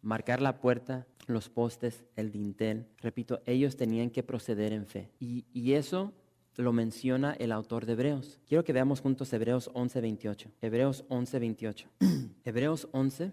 marcar 0.00 0.40
la 0.40 0.60
puerta, 0.60 1.06
los 1.26 1.48
postes, 1.48 2.04
el 2.16 2.30
dintel. 2.30 2.86
Repito, 2.98 3.42
ellos 3.46 3.76
tenían 3.76 4.10
que 4.10 4.22
proceder 4.22 4.72
en 4.72 4.86
fe. 4.86 5.10
Y, 5.18 5.44
y 5.52 5.72
eso 5.72 6.12
lo 6.56 6.72
menciona 6.72 7.32
el 7.32 7.52
autor 7.52 7.84
de 7.86 7.92
Hebreos. 7.92 8.38
Quiero 8.46 8.64
que 8.64 8.72
veamos 8.72 9.00
juntos 9.00 9.32
Hebreos 9.32 9.70
11, 9.74 10.00
28. 10.00 10.50
Hebreos 10.62 11.04
11, 11.08 11.38
28. 11.38 11.88
Hebreos 12.44 12.88
11, 12.92 13.32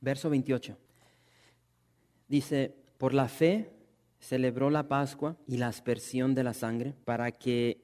verso 0.00 0.30
28. 0.30 0.76
Dice, 2.28 2.74
por 2.98 3.12
la 3.12 3.28
fe 3.28 3.70
celebró 4.22 4.70
la 4.70 4.88
Pascua 4.88 5.36
y 5.46 5.56
la 5.56 5.66
aspersión 5.66 6.34
de 6.34 6.44
la 6.44 6.54
sangre 6.54 6.94
para 7.04 7.32
que 7.32 7.82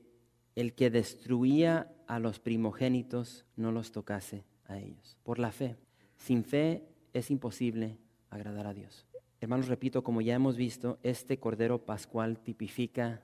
el 0.54 0.72
que 0.72 0.88
destruía 0.88 1.92
a 2.06 2.20
los 2.20 2.38
primogénitos 2.38 3.44
no 3.56 3.72
los 3.72 3.90
tocase 3.90 4.44
a 4.64 4.78
ellos. 4.78 5.18
Por 5.24 5.40
la 5.40 5.50
fe. 5.50 5.76
Sin 6.16 6.44
fe 6.44 6.88
es 7.12 7.30
imposible 7.30 7.98
agradar 8.30 8.68
a 8.68 8.72
Dios. 8.74 9.04
Hermanos, 9.40 9.68
repito, 9.68 10.02
como 10.02 10.20
ya 10.20 10.34
hemos 10.34 10.56
visto, 10.56 10.98
este 11.02 11.38
Cordero 11.38 11.84
Pascual 11.84 12.38
tipifica 12.38 13.22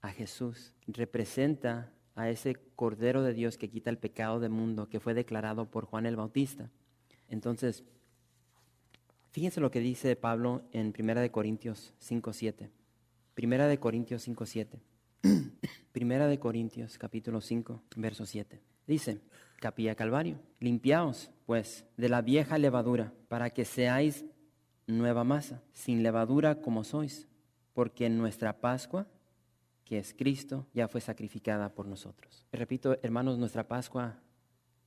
a 0.00 0.10
Jesús, 0.10 0.72
representa 0.86 1.92
a 2.14 2.30
ese 2.30 2.56
Cordero 2.74 3.22
de 3.22 3.34
Dios 3.34 3.58
que 3.58 3.70
quita 3.70 3.90
el 3.90 3.98
pecado 3.98 4.40
del 4.40 4.50
mundo, 4.50 4.88
que 4.88 5.00
fue 5.00 5.12
declarado 5.12 5.70
por 5.70 5.84
Juan 5.84 6.06
el 6.06 6.16
Bautista. 6.16 6.70
Entonces, 7.28 7.84
fíjense 9.30 9.60
lo 9.60 9.70
que 9.70 9.80
dice 9.80 10.16
Pablo 10.16 10.62
en 10.72 10.94
1 10.98 11.32
Corintios 11.32 11.94
5.7. 12.00 12.70
Primera 13.34 13.68
de 13.68 13.78
Corintios 13.78 14.26
5.7. 14.28 14.80
Primera 15.92 16.26
de 16.26 16.38
Corintios 16.38 16.98
capítulo 16.98 17.40
5, 17.40 17.82
verso 17.96 18.26
7. 18.26 18.60
Dice, 18.86 19.20
Capilla 19.60 19.94
Calvario, 19.94 20.38
limpiaos 20.58 21.30
pues 21.46 21.84
de 21.96 22.08
la 22.08 22.22
vieja 22.22 22.58
levadura 22.58 23.12
para 23.28 23.50
que 23.50 23.64
seáis 23.64 24.24
nueva 24.86 25.24
masa, 25.24 25.62
sin 25.72 26.02
levadura 26.02 26.60
como 26.60 26.84
sois, 26.84 27.28
porque 27.72 28.08
nuestra 28.08 28.60
Pascua, 28.60 29.06
que 29.84 29.98
es 29.98 30.14
Cristo, 30.14 30.66
ya 30.74 30.88
fue 30.88 31.00
sacrificada 31.00 31.74
por 31.74 31.86
nosotros. 31.86 32.46
repito, 32.52 32.98
hermanos, 33.02 33.38
nuestra 33.38 33.68
Pascua 33.68 34.18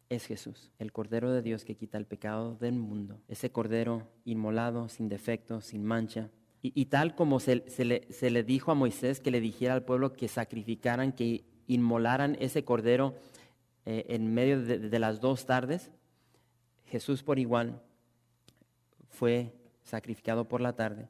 es 0.10 0.26
Jesús, 0.26 0.72
el 0.80 0.92
Cordero 0.92 1.32
de 1.32 1.42
Dios 1.42 1.66
que 1.66 1.76
quita 1.76 1.98
el 1.98 2.06
pecado 2.06 2.56
del 2.56 2.76
mundo, 2.76 3.20
ese 3.28 3.52
Cordero 3.52 4.08
inmolado, 4.26 4.90
sin 4.90 5.10
defecto, 5.10 5.62
sin 5.62 5.84
mancha. 5.84 6.30
Y, 6.66 6.86
tal 6.86 7.14
como 7.14 7.42
se, 7.42 7.66
le, 7.84 8.44
dijo 8.44 8.72
a 8.72 8.76
Moisés 8.76 9.20
que 9.20 9.32
le 9.32 9.42
dijera 9.42 9.74
al 9.74 9.84
pueblo 9.84 10.14
que 10.14 10.30
sacrificaran, 10.30 11.12
que 11.12 11.44
inmolaran 11.68 12.38
ese 12.40 12.64
Cordero 12.64 13.16
eh, 13.86 14.06
en 14.08 14.34
medio 14.34 14.62
de 14.62 15.00
las 15.00 15.20
dos 15.20 15.46
tardes, 15.46 15.92
Jesús 16.86 17.22
por 17.22 17.38
igual 17.38 17.82
fue 19.10 19.52
sacrificado 19.84 20.48
por 20.48 20.62
la 20.62 20.74
tarde. 20.74 21.10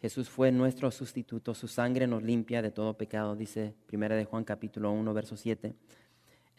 Jesús 0.00 0.30
fue 0.30 0.50
nuestro 0.50 0.90
sustituto, 0.90 1.54
su 1.54 1.68
sangre 1.68 2.06
nos 2.06 2.22
limpia 2.22 2.62
de 2.62 2.70
todo 2.70 2.96
pecado, 2.96 3.36
dice 3.36 3.74
1 3.92 4.08
de 4.08 4.24
Juan 4.24 4.44
capítulo 4.44 4.92
1, 4.92 5.12
verso 5.12 5.36
7. 5.36 5.74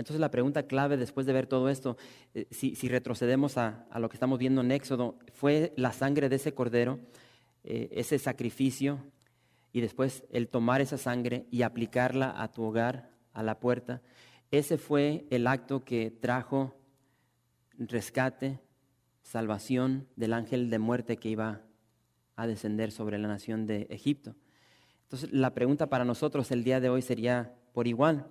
Entonces 0.01 0.19
la 0.19 0.31
pregunta 0.31 0.63
clave 0.63 0.97
después 0.97 1.27
de 1.27 1.33
ver 1.33 1.45
todo 1.45 1.69
esto, 1.69 1.95
eh, 2.33 2.47
si, 2.49 2.87
retrocedemos 2.87 3.59
a, 3.59 3.87
lo 3.99 4.09
que 4.09 4.15
estamos 4.15 4.39
viendo 4.39 4.61
en 4.61 4.71
Éxodo, 4.71 5.19
fue 5.31 5.73
la 5.77 5.93
sangre 5.93 6.27
de 6.27 6.37
ese 6.37 6.55
cordero, 6.55 6.99
eh, 7.63 7.87
ese 7.91 8.17
sacrificio, 8.17 8.99
y 9.71 9.79
después 9.79 10.23
el 10.31 10.47
tomar 10.47 10.81
esa 10.81 10.97
sangre 10.97 11.45
y 11.51 11.61
aplicarla 11.61 12.33
a 12.41 12.51
tu 12.51 12.63
hogar, 12.63 13.11
a 13.31 13.43
la 13.43 13.59
puerta. 13.59 14.01
Ese 14.49 14.79
fue 14.79 15.27
el 15.29 15.45
acto 15.45 15.85
que 15.85 16.09
trajo 16.09 16.75
rescate, 17.77 18.59
salvación 19.21 20.07
del 20.15 20.33
ángel 20.33 20.71
de 20.71 20.79
muerte 20.79 21.17
que 21.17 21.29
iba 21.29 21.61
a 22.35 22.47
descender 22.47 22.91
sobre 22.91 23.19
la 23.19 23.27
nación 23.27 23.67
de 23.67 23.85
Egipto. 23.91 24.35
Entonces, 25.03 25.31
la 25.31 25.53
pregunta 25.53 25.87
para 25.87 26.05
nosotros 26.05 26.49
el 26.49 26.63
día 26.63 26.79
de 26.79 26.89
hoy 26.89 27.03
sería 27.03 27.53
por 27.71 27.87
igual, 27.87 28.27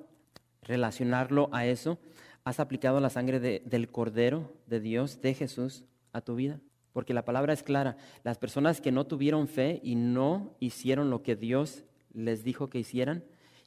relacionarlo 0.62 1.49
a 1.53 1.66
eso. 1.66 1.99
¿Has 2.44 2.61
aplicado 2.61 3.01
la 3.01 3.11
sangre 3.11 3.40
del 3.40 3.90
Cordero 3.90 4.53
de 4.66 4.81
Dios, 4.81 5.20
de 5.20 5.35
Jesús, 5.35 5.85
a 6.12 6.20
tu 6.20 6.35
vida? 6.35 6.61
Porque 6.92 7.14
la 7.14 7.25
palabra 7.25 7.53
es 7.53 7.62
clara. 7.62 7.96
Las 8.25 8.38
personas 8.38 8.81
que 8.81 8.92
no 8.92 9.07
tuvieron 9.07 9.46
fe 9.46 9.81
y 9.83 9.94
no 9.94 10.57
hicieron 10.59 11.11
lo 11.11 11.23
que 11.23 11.37
Dios 11.37 11.85
les 12.12 12.42
dijo 12.42 12.68
que 12.70 12.79
hicieran 12.79 13.25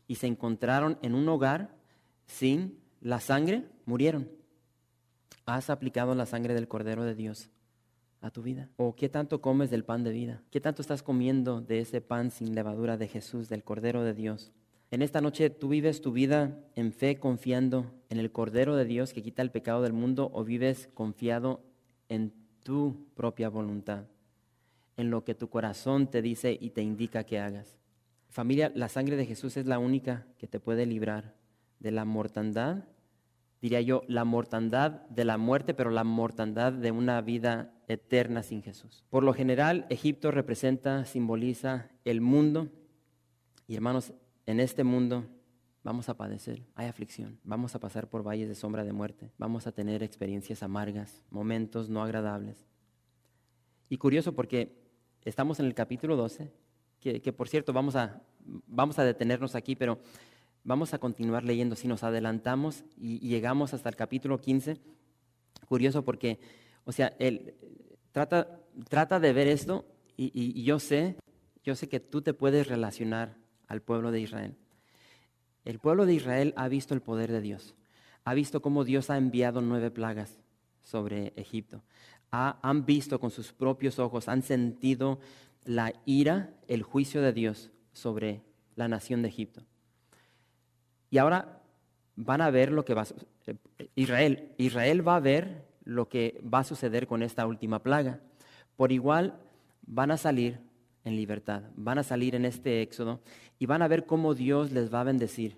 y 0.08 0.16
se 0.16 0.28
encontraron 0.28 0.98
en 1.02 1.16
un 1.16 1.30
hogar 1.30 1.76
sin 2.26 2.80
la 3.00 3.20
sangre, 3.20 3.66
murieron. 3.86 4.30
¿Has 5.46 5.70
aplicado 5.70 6.16
la 6.16 6.26
sangre 6.26 6.54
del 6.54 6.68
Cordero 6.68 7.04
de 7.04 7.16
Dios 7.16 7.50
a 8.22 8.32
tu 8.32 8.42
vida? 8.42 8.70
¿O 8.78 8.96
qué 8.96 9.10
tanto 9.10 9.42
comes 9.42 9.70
del 9.70 9.84
pan 9.84 10.04
de 10.04 10.12
vida? 10.12 10.42
¿Qué 10.52 10.62
tanto 10.62 10.82
estás 10.82 11.04
comiendo 11.04 11.62
de 11.62 11.80
ese 11.80 12.02
pan 12.02 12.32
sin 12.32 12.56
levadura 12.56 12.98
de 12.98 13.08
Jesús, 13.08 13.50
del 13.50 13.64
Cordero 13.64 14.04
de 14.04 14.14
Dios? 14.14 14.54
En 14.94 15.02
esta 15.02 15.22
noche 15.22 15.50
tú 15.50 15.70
vives 15.70 16.02
tu 16.02 16.12
vida 16.12 16.56
en 16.76 16.94
fe 16.94 17.20
confiando 17.20 17.92
en 18.10 18.20
el 18.20 18.32
Cordero 18.32 18.76
de 18.76 18.86
Dios 18.86 19.12
que 19.12 19.24
quita 19.24 19.42
el 19.42 19.50
pecado 19.50 19.82
del 19.82 19.92
mundo 19.92 20.30
o 20.32 20.44
vives 20.44 20.88
confiado 20.94 21.64
en 22.10 22.32
tu 22.62 23.08
propia 23.16 23.50
voluntad, 23.50 24.04
en 24.96 25.10
lo 25.10 25.24
que 25.24 25.34
tu 25.34 25.50
corazón 25.50 26.12
te 26.12 26.22
dice 26.22 26.56
y 26.62 26.70
te 26.70 26.84
indica 26.84 27.24
que 27.24 27.40
hagas. 27.40 27.80
Familia, 28.30 28.72
la 28.76 28.88
sangre 28.88 29.16
de 29.16 29.26
Jesús 29.26 29.58
es 29.58 29.66
la 29.66 29.80
única 29.80 30.28
que 30.38 30.46
te 30.46 30.60
puede 30.60 30.86
librar 30.86 31.34
de 31.80 31.90
la 31.90 32.06
mortandad 32.06 32.84
diría 33.64 33.82
yo, 33.82 34.04
la 34.08 34.26
mortandad 34.26 35.08
de 35.08 35.26
la 35.26 35.40
muerte, 35.40 35.74
pero 35.74 35.90
la 35.90 36.04
mortandad 36.04 36.72
de 36.72 36.92
una 36.92 37.20
vida 37.22 37.74
eterna 37.88 38.44
sin 38.44 38.62
Jesús. 38.62 39.06
Por 39.10 39.24
lo 39.24 39.34
general, 39.34 39.88
Egipto 39.90 40.30
representa, 40.30 41.06
simboliza 41.06 41.90
el 42.06 42.22
mundo. 42.22 42.70
Y 43.66 43.76
hermanos, 43.76 44.14
en 44.46 44.60
este 44.60 44.84
mundo 44.84 45.26
vamos 45.84 46.10
a 46.10 46.16
padecer, 46.16 46.64
hay 46.76 46.88
aflicción, 46.88 47.40
vamos 47.44 47.76
a 47.76 47.80
pasar 47.80 48.08
por 48.08 48.26
valles 48.26 48.48
de 48.48 48.56
sombra 48.56 48.84
de 48.84 48.94
muerte, 48.94 49.32
vamos 49.38 49.68
a 49.68 49.72
tener 49.72 50.02
experiencias 50.04 50.64
amargas, 50.64 51.24
momentos 51.30 51.90
no 51.90 52.02
agradables. 52.02 52.66
Y 53.90 53.98
curioso 53.98 54.34
porque 54.34 54.76
estamos 55.24 55.60
en 55.60 55.66
el 55.66 55.74
capítulo 55.74 56.16
12, 56.16 56.52
que, 57.00 57.34
por 57.34 57.50
cierto 57.50 57.74
vamos 57.74 57.96
a, 57.98 58.22
vamos 58.68 58.98
a 58.98 59.04
detenernos 59.04 59.56
aquí, 59.56 59.76
pero 59.76 60.00
Vamos 60.66 60.94
a 60.94 60.98
continuar 60.98 61.44
leyendo. 61.44 61.76
Si 61.76 61.88
nos 61.88 62.04
adelantamos 62.04 62.86
y, 62.98 63.20
llegamos 63.20 63.74
hasta 63.74 63.90
el 63.90 63.96
capítulo 63.96 64.40
15, 64.40 64.78
curioso 65.68 66.06
porque, 66.06 66.40
o 66.86 66.92
sea, 66.94 67.14
él 67.20 67.56
trata, 68.14 68.62
trata 68.88 69.20
de 69.20 69.34
ver 69.34 69.48
esto 69.48 69.86
y, 70.16 70.32
y 70.34 70.64
yo 70.64 70.80
sé, 70.80 71.18
yo 71.64 71.76
sé 71.76 71.90
que 71.90 72.00
tú 72.00 72.22
te 72.22 72.34
puedes 72.34 72.68
relacionar 72.68 73.36
al 73.68 73.82
pueblo 73.82 74.12
de 74.12 74.22
Israel. 74.22 74.56
El 75.66 75.80
pueblo 75.80 76.06
de 76.06 76.14
Israel 76.14 76.54
ha 76.58 76.68
visto 76.68 76.94
el 76.94 77.02
poder 77.02 77.32
de 77.32 77.42
Dios, 77.42 77.76
ha 78.26 78.34
visto 78.34 78.62
cómo 78.62 78.84
Dios 78.84 79.10
ha 79.10 79.18
enviado 79.18 79.62
nueve 79.62 79.92
plagas 79.92 80.38
sobre 80.82 81.34
Egipto, 81.36 81.82
ha, 82.32 82.60
han 82.62 82.86
visto 82.86 83.20
con 83.20 83.32
sus 83.32 83.54
propios 83.54 84.00
ojos, 84.00 84.28
han 84.28 84.42
sentido 84.42 85.20
la 85.64 85.94
ira, 86.06 86.54
el 86.68 86.84
juicio 86.84 87.22
de 87.22 87.32
Dios 87.32 87.72
sobre 87.94 88.42
la 88.76 88.88
nación 88.88 89.22
de 89.22 89.30
Egipto. 89.30 89.64
Y 91.10 91.18
ahora 91.20 91.62
van 92.16 92.42
a 92.42 92.50
ver 92.50 92.72
lo 92.72 92.86
que 92.86 92.94
va 92.94 93.04
a 93.04 93.08
eh, 93.48 93.88
Israel, 93.96 94.52
Israel 94.58 95.08
va 95.08 95.16
a 95.16 95.20
ver 95.20 95.66
lo 95.84 96.10
que 96.10 96.42
va 96.42 96.60
a 96.60 96.64
suceder 96.64 97.08
con 97.08 97.24
esta 97.24 97.46
última 97.46 97.84
plaga. 97.84 98.20
Por 98.76 98.92
igual 98.92 99.40
van 99.86 100.12
a 100.12 100.18
salir 100.18 100.60
en 101.04 101.16
libertad, 101.16 101.64
van 101.76 101.98
a 101.98 102.04
salir 102.04 102.36
en 102.36 102.46
este 102.46 102.82
éxodo 102.82 103.22
y 103.64 103.66
van 103.66 103.82
a 103.82 103.88
ver 103.88 104.06
cómo 104.06 104.34
Dios 104.34 104.74
les 104.74 104.94
va 104.94 105.00
a 105.00 105.06
bendecir. 105.06 105.58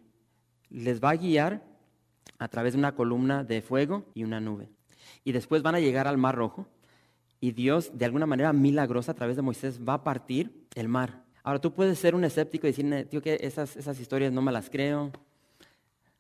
Les 0.70 1.04
va 1.04 1.10
a 1.10 1.16
guiar 1.16 1.64
a 2.38 2.48
través 2.50 2.74
de 2.74 2.78
una 2.78 2.94
columna 2.94 3.44
de 3.44 3.64
fuego 3.64 4.06
y 4.14 4.24
una 4.24 4.40
nube. 4.40 4.70
Y 5.24 5.32
después 5.32 5.64
van 5.64 5.74
a 5.74 5.80
llegar 5.80 6.08
al 6.08 6.20
Mar 6.20 6.36
Rojo 6.36 6.68
y 7.40 7.54
Dios, 7.54 7.98
de 7.98 8.06
alguna 8.06 8.28
manera 8.28 8.54
milagrosa, 8.54 9.14
a 9.14 9.16
través 9.16 9.38
de 9.38 9.42
Moisés, 9.42 9.80
va 9.82 9.96
a 9.96 10.04
partir 10.04 10.68
el 10.76 10.88
mar. 10.88 11.24
Ahora 11.42 11.60
tú 11.60 11.74
puedes 11.74 11.98
ser 11.98 12.14
un 12.14 12.24
escéptico 12.24 12.68
y 12.68 12.74
decir, 12.74 13.08
tío, 13.10 13.24
que 13.24 13.40
esas, 13.42 14.00
historias 14.00 14.32
no 14.32 14.44
me 14.44 14.52
las 14.52 14.70
creo, 14.70 15.12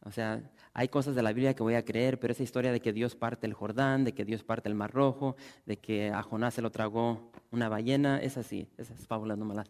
o 0.01 0.11
sea, 0.11 0.41
hay 0.73 0.87
cosas 0.87 1.13
de 1.13 1.21
la 1.21 1.33
Biblia 1.33 1.53
que 1.53 1.61
voy 1.61 1.75
a 1.75 1.85
creer, 1.85 2.19
pero 2.19 2.33
esa 2.33 2.41
historia 2.41 2.71
de 2.71 2.79
que 2.79 2.93
Dios 2.93 3.15
parte 3.15 3.45
el 3.45 3.53
Jordán, 3.53 4.05
de 4.05 4.13
que 4.13 4.25
Dios 4.25 4.43
parte 4.43 4.69
el 4.69 4.75
Mar 4.75 4.91
Rojo, 4.91 5.35
de 5.67 5.77
que 5.77 6.09
a 6.09 6.23
Jonás 6.23 6.55
se 6.55 6.63
lo 6.63 6.71
tragó 6.71 7.31
una 7.51 7.69
ballena, 7.69 8.17
es 8.17 8.37
así, 8.37 8.67
esas 8.75 9.05
fábulas 9.05 9.37
no 9.37 9.45
malas. 9.45 9.69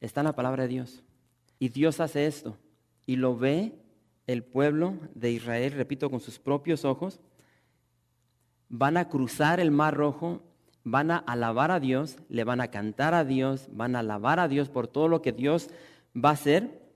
Está 0.00 0.20
en 0.20 0.26
la 0.26 0.34
palabra 0.34 0.62
de 0.64 0.68
Dios. 0.68 1.02
Y 1.58 1.70
Dios 1.70 2.00
hace 2.00 2.26
esto. 2.26 2.56
Y 3.06 3.16
lo 3.16 3.36
ve 3.36 3.72
el 4.26 4.44
pueblo 4.44 4.94
de 5.14 5.32
Israel, 5.32 5.72
repito, 5.72 6.10
con 6.10 6.20
sus 6.20 6.38
propios 6.38 6.84
ojos. 6.84 7.20
Van 8.68 8.96
a 8.96 9.08
cruzar 9.08 9.60
el 9.60 9.70
Mar 9.70 9.96
Rojo, 9.96 10.42
van 10.84 11.10
a 11.10 11.16
alabar 11.16 11.70
a 11.70 11.80
Dios, 11.80 12.16
le 12.28 12.44
van 12.44 12.60
a 12.60 12.68
cantar 12.68 13.14
a 13.14 13.24
Dios, 13.24 13.68
van 13.72 13.96
a 13.96 14.00
alabar 14.00 14.38
a 14.40 14.48
Dios 14.48 14.68
por 14.68 14.86
todo 14.86 15.08
lo 15.08 15.22
que 15.22 15.32
Dios 15.32 15.70
va 16.14 16.30
a 16.30 16.32
hacer 16.32 16.88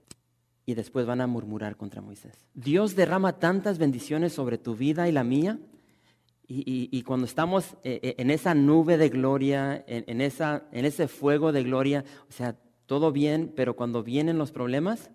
y 0.66 0.74
después 0.74 1.06
van 1.06 1.20
a 1.20 1.26
murmurar 1.26 1.76
contra 1.76 2.02
Moisés. 2.02 2.46
Dios 2.54 2.94
derrama 2.94 3.38
tantas 3.38 3.78
bendiciones 3.78 4.32
sobre 4.32 4.58
tu 4.58 4.76
vida 4.76 5.08
y 5.08 5.12
la 5.12 5.24
mía. 5.24 5.58
Y, 6.54 7.02
cuando 7.04 7.24
estamos 7.24 7.76
eh, 7.82 7.98
eh, 8.02 8.14
en 8.18 8.30
esa 8.30 8.54
nube 8.54 8.98
de 8.98 9.08
gloria, 9.08 9.82
en, 9.86 10.20
esa, 10.20 10.64
en 10.70 10.84
ese 10.84 11.08
fuego 11.08 11.50
de 11.50 11.62
gloria, 11.62 12.04
o 12.28 12.32
sea, 12.32 12.56
todo 12.86 13.12
bien, 13.12 13.52
pero 13.54 13.76
cuando 13.76 14.02
vienen 14.02 14.38
los 14.38 14.52
problemas, 14.52 15.10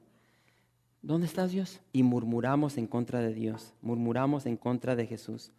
¿dónde 1.01 1.27
estás 1.27 1.51
Dios? 1.51 1.81
Y 1.91 2.03
murmuramos 2.03 2.77
en 2.77 2.87
contra 2.87 3.19
de 3.19 3.33
Dios, 3.33 3.73
murmuramos 3.81 4.45
en 4.45 4.57
contra 4.57 4.95
de 4.95 5.07
Jesús. 5.07 5.51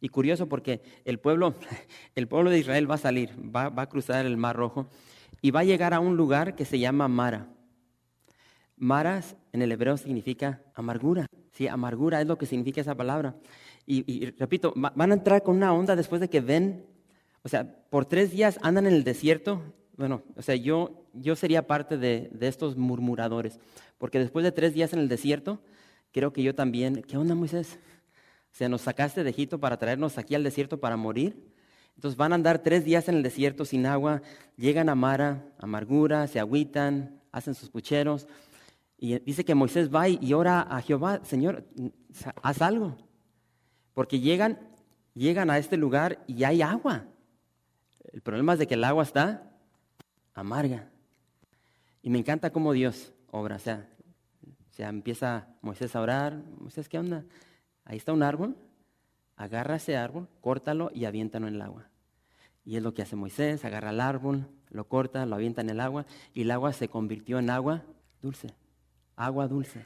Y 0.00 0.10
curioso 0.10 0.48
porque 0.48 0.82
el 1.04 1.18
pueblo, 1.18 1.54
el 2.14 2.28
pueblo 2.28 2.50
de 2.50 2.58
Israel 2.58 2.90
va 2.90 2.96
a 2.96 2.98
salir, 2.98 3.30
va, 3.38 3.72
a 3.74 3.88
cruzar 3.88 4.26
el 4.26 4.36
Mar 4.36 4.54
Rojo 4.56 4.86
y 5.40 5.50
va 5.50 5.60
a 5.60 5.64
llegar 5.64 5.94
a 5.94 6.00
un 6.00 6.16
lugar 6.16 6.54
que 6.54 6.64
se 6.64 6.78
llama 6.78 7.08
Mara. 7.08 7.48
Maras 8.76 9.36
en 9.52 9.62
el 9.62 9.72
hebreo 9.72 9.96
significa 9.96 10.60
amargura. 10.74 11.26
Sí, 11.52 11.68
amargura 11.68 12.20
es 12.20 12.26
lo 12.26 12.36
que 12.36 12.46
significa 12.46 12.80
esa 12.80 12.94
palabra. 12.94 13.36
Y, 13.86 14.30
repito, 14.38 14.72
van 14.76 15.10
a 15.10 15.14
entrar 15.14 15.42
con 15.42 15.56
una 15.56 15.72
onda 15.72 15.94
después 15.94 16.20
de 16.20 16.28
que 16.28 16.40
ven, 16.40 16.86
o 17.42 17.48
sea, 17.48 17.86
por 17.90 18.06
tres 18.06 18.30
días 18.30 18.58
andan 18.62 18.86
en 18.86 18.94
el 18.94 19.04
desierto. 19.04 19.62
Bueno, 19.96 20.22
o 20.36 20.42
sea, 20.42 20.56
yo, 20.56 21.06
yo 21.12 21.36
sería 21.36 21.66
parte 21.66 21.96
de, 21.96 22.28
de 22.32 22.48
estos 22.48 22.76
murmuradores, 22.76 23.60
porque 23.98 24.18
después 24.18 24.44
de 24.44 24.52
tres 24.52 24.74
días 24.74 24.92
en 24.92 24.98
el 24.98 25.08
desierto, 25.08 25.60
creo 26.10 26.32
que 26.32 26.42
yo 26.42 26.54
también, 26.54 27.02
¿qué 27.02 27.16
onda 27.16 27.34
Moisés? 27.34 27.78
O 28.52 28.56
sea, 28.56 28.68
nos 28.68 28.82
sacaste 28.82 29.24
de 29.24 29.30
Egipto 29.30 29.58
para 29.58 29.76
traernos 29.76 30.18
aquí 30.18 30.34
al 30.34 30.44
desierto 30.44 30.78
para 30.78 30.96
morir. 30.96 31.52
Entonces 31.96 32.16
van 32.16 32.32
a 32.32 32.34
andar 32.34 32.60
tres 32.60 32.84
días 32.84 33.08
en 33.08 33.16
el 33.16 33.22
desierto 33.22 33.64
sin 33.64 33.86
agua, 33.86 34.22
llegan 34.56 34.88
a 34.88 34.94
Mara, 34.94 35.44
amargura, 35.58 36.26
se 36.26 36.40
agüitan, 36.40 37.20
hacen 37.30 37.54
sus 37.54 37.70
pucheros. 37.70 38.26
Y 38.98 39.18
dice 39.20 39.44
que 39.44 39.54
Moisés 39.54 39.94
va 39.94 40.08
y 40.08 40.32
ora 40.32 40.60
a 40.60 40.80
Jehová, 40.82 41.20
Señor, 41.24 41.64
haz 42.42 42.62
algo. 42.62 42.96
Porque 43.92 44.18
llegan, 44.18 44.58
llegan 45.14 45.50
a 45.50 45.58
este 45.58 45.76
lugar 45.76 46.24
y 46.26 46.42
hay 46.44 46.62
agua. 46.62 47.06
El 48.12 48.22
problema 48.22 48.54
es 48.54 48.58
de 48.58 48.66
que 48.66 48.74
el 48.74 48.84
agua 48.84 49.04
está 49.04 49.53
amarga. 50.34 50.90
Y 52.02 52.10
me 52.10 52.18
encanta 52.18 52.50
cómo 52.50 52.72
Dios 52.72 53.12
obra. 53.30 53.56
O 53.56 53.60
sea, 53.60 53.88
sea, 54.74 54.88
empieza 54.88 55.46
Moisés 55.62 55.94
a 55.94 56.00
orar. 56.00 56.42
Moisés, 56.58 56.88
¿qué 56.88 56.98
onda? 56.98 57.24
Ahí 57.84 57.96
está 57.96 58.12
un 58.12 58.22
árbol. 58.22 58.56
Agarra 59.36 59.76
ese 59.76 59.96
árbol, 59.96 60.28
córtalo 60.40 60.90
y 60.92 61.04
aviéntalo 61.04 61.46
en 61.48 61.54
el 61.54 61.62
agua. 61.62 61.88
Y 62.64 62.76
es 62.76 62.82
lo 62.82 62.94
que 62.94 63.02
hace 63.02 63.16
Moisés, 63.16 63.64
agarra 63.64 63.90
el 63.90 64.00
árbol, 64.00 64.48
lo 64.70 64.88
corta, 64.88 65.26
lo 65.26 65.34
avienta 65.36 65.60
en 65.60 65.70
el 65.70 65.80
agua 65.80 66.06
y 66.32 66.42
el 66.42 66.50
agua 66.50 66.72
se 66.72 66.88
convirtió 66.88 67.38
en 67.38 67.50
agua 67.50 67.82
dulce, 68.22 68.54
agua 69.16 69.48
dulce. 69.48 69.84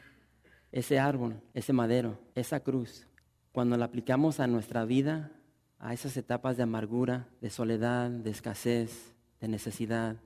Ese 0.70 0.99
árbol, 0.99 1.40
ese 1.55 1.72
madero, 1.72 2.18
esa 2.34 2.61
cruz, 2.61 3.07
cuando 3.53 3.76
la 3.76 3.86
aplicamos 3.86 4.38
a 4.38 4.46
nuestra 4.46 4.84
vida, 4.84 5.32
a 5.78 5.92
esas 5.92 6.16
etapas 6.16 6.57
de 6.57 6.62
amargura, 6.62 7.26
de 7.40 7.51
soledad, 7.51 8.11
de 8.11 8.30
escasez, 8.30 9.14
de 9.40 9.49
necesidad, 9.49 10.16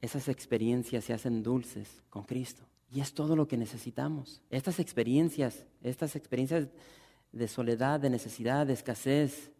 esas 0.00 0.28
experiencias 0.28 1.04
se 1.04 1.12
hacen 1.12 1.42
dulces 1.42 2.02
con 2.10 2.24
Cristo. 2.24 2.62
Y 2.90 3.00
es 3.00 3.12
todo 3.12 3.36
lo 3.36 3.46
que 3.48 3.56
necesitamos. 3.56 4.42
Estas 4.50 4.78
experiencias, 4.78 5.66
estas 5.82 6.16
experiencias 6.16 6.68
de 7.32 7.48
soledad, 7.48 8.00
de 8.00 8.10
necesidad, 8.10 8.66
de 8.66 8.72
escasez, 8.72 9.50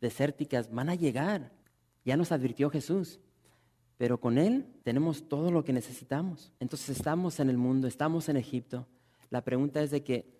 desérticas, 0.00 0.72
van 0.72 0.88
a 0.88 0.94
llegar. 0.94 1.52
Ya 2.04 2.16
nos 2.16 2.32
advirtió 2.32 2.70
Jesús. 2.70 3.20
Pero 3.96 4.20
con 4.20 4.38
Él 4.38 4.66
tenemos 4.84 5.28
todo 5.28 5.50
lo 5.50 5.64
que 5.64 5.72
necesitamos. 5.72 6.52
Entonces 6.60 6.96
estamos 6.96 7.40
en 7.40 7.50
el 7.50 7.58
mundo, 7.58 7.86
estamos 7.86 8.28
en 8.28 8.36
Egipto. 8.36 8.86
La 9.28 9.42
pregunta 9.42 9.82
es 9.82 9.90
de 9.90 10.02
que 10.02 10.38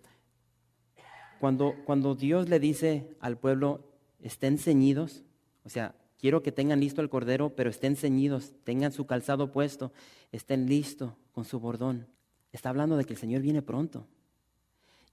cuando, 1.39 1.75
cuando 1.85 2.15
Dios 2.15 2.49
le 2.49 2.59
dice 2.59 3.15
al 3.19 3.37
pueblo, 3.37 3.85
estén 4.21 4.57
ceñidos, 4.57 5.23
o 5.63 5.69
sea, 5.69 5.95
quiero 6.19 6.43
que 6.43 6.51
tengan 6.51 6.79
listo 6.79 7.01
el 7.01 7.09
cordero, 7.09 7.55
pero 7.55 7.69
estén 7.69 7.95
ceñidos, 7.95 8.53
tengan 8.63 8.91
su 8.91 9.05
calzado 9.05 9.51
puesto, 9.51 9.91
estén 10.31 10.67
listos 10.67 11.13
con 11.31 11.45
su 11.45 11.59
bordón. 11.59 12.07
Está 12.51 12.69
hablando 12.69 12.97
de 12.97 13.05
que 13.05 13.13
el 13.13 13.19
Señor 13.19 13.41
viene 13.41 13.61
pronto. 13.61 14.05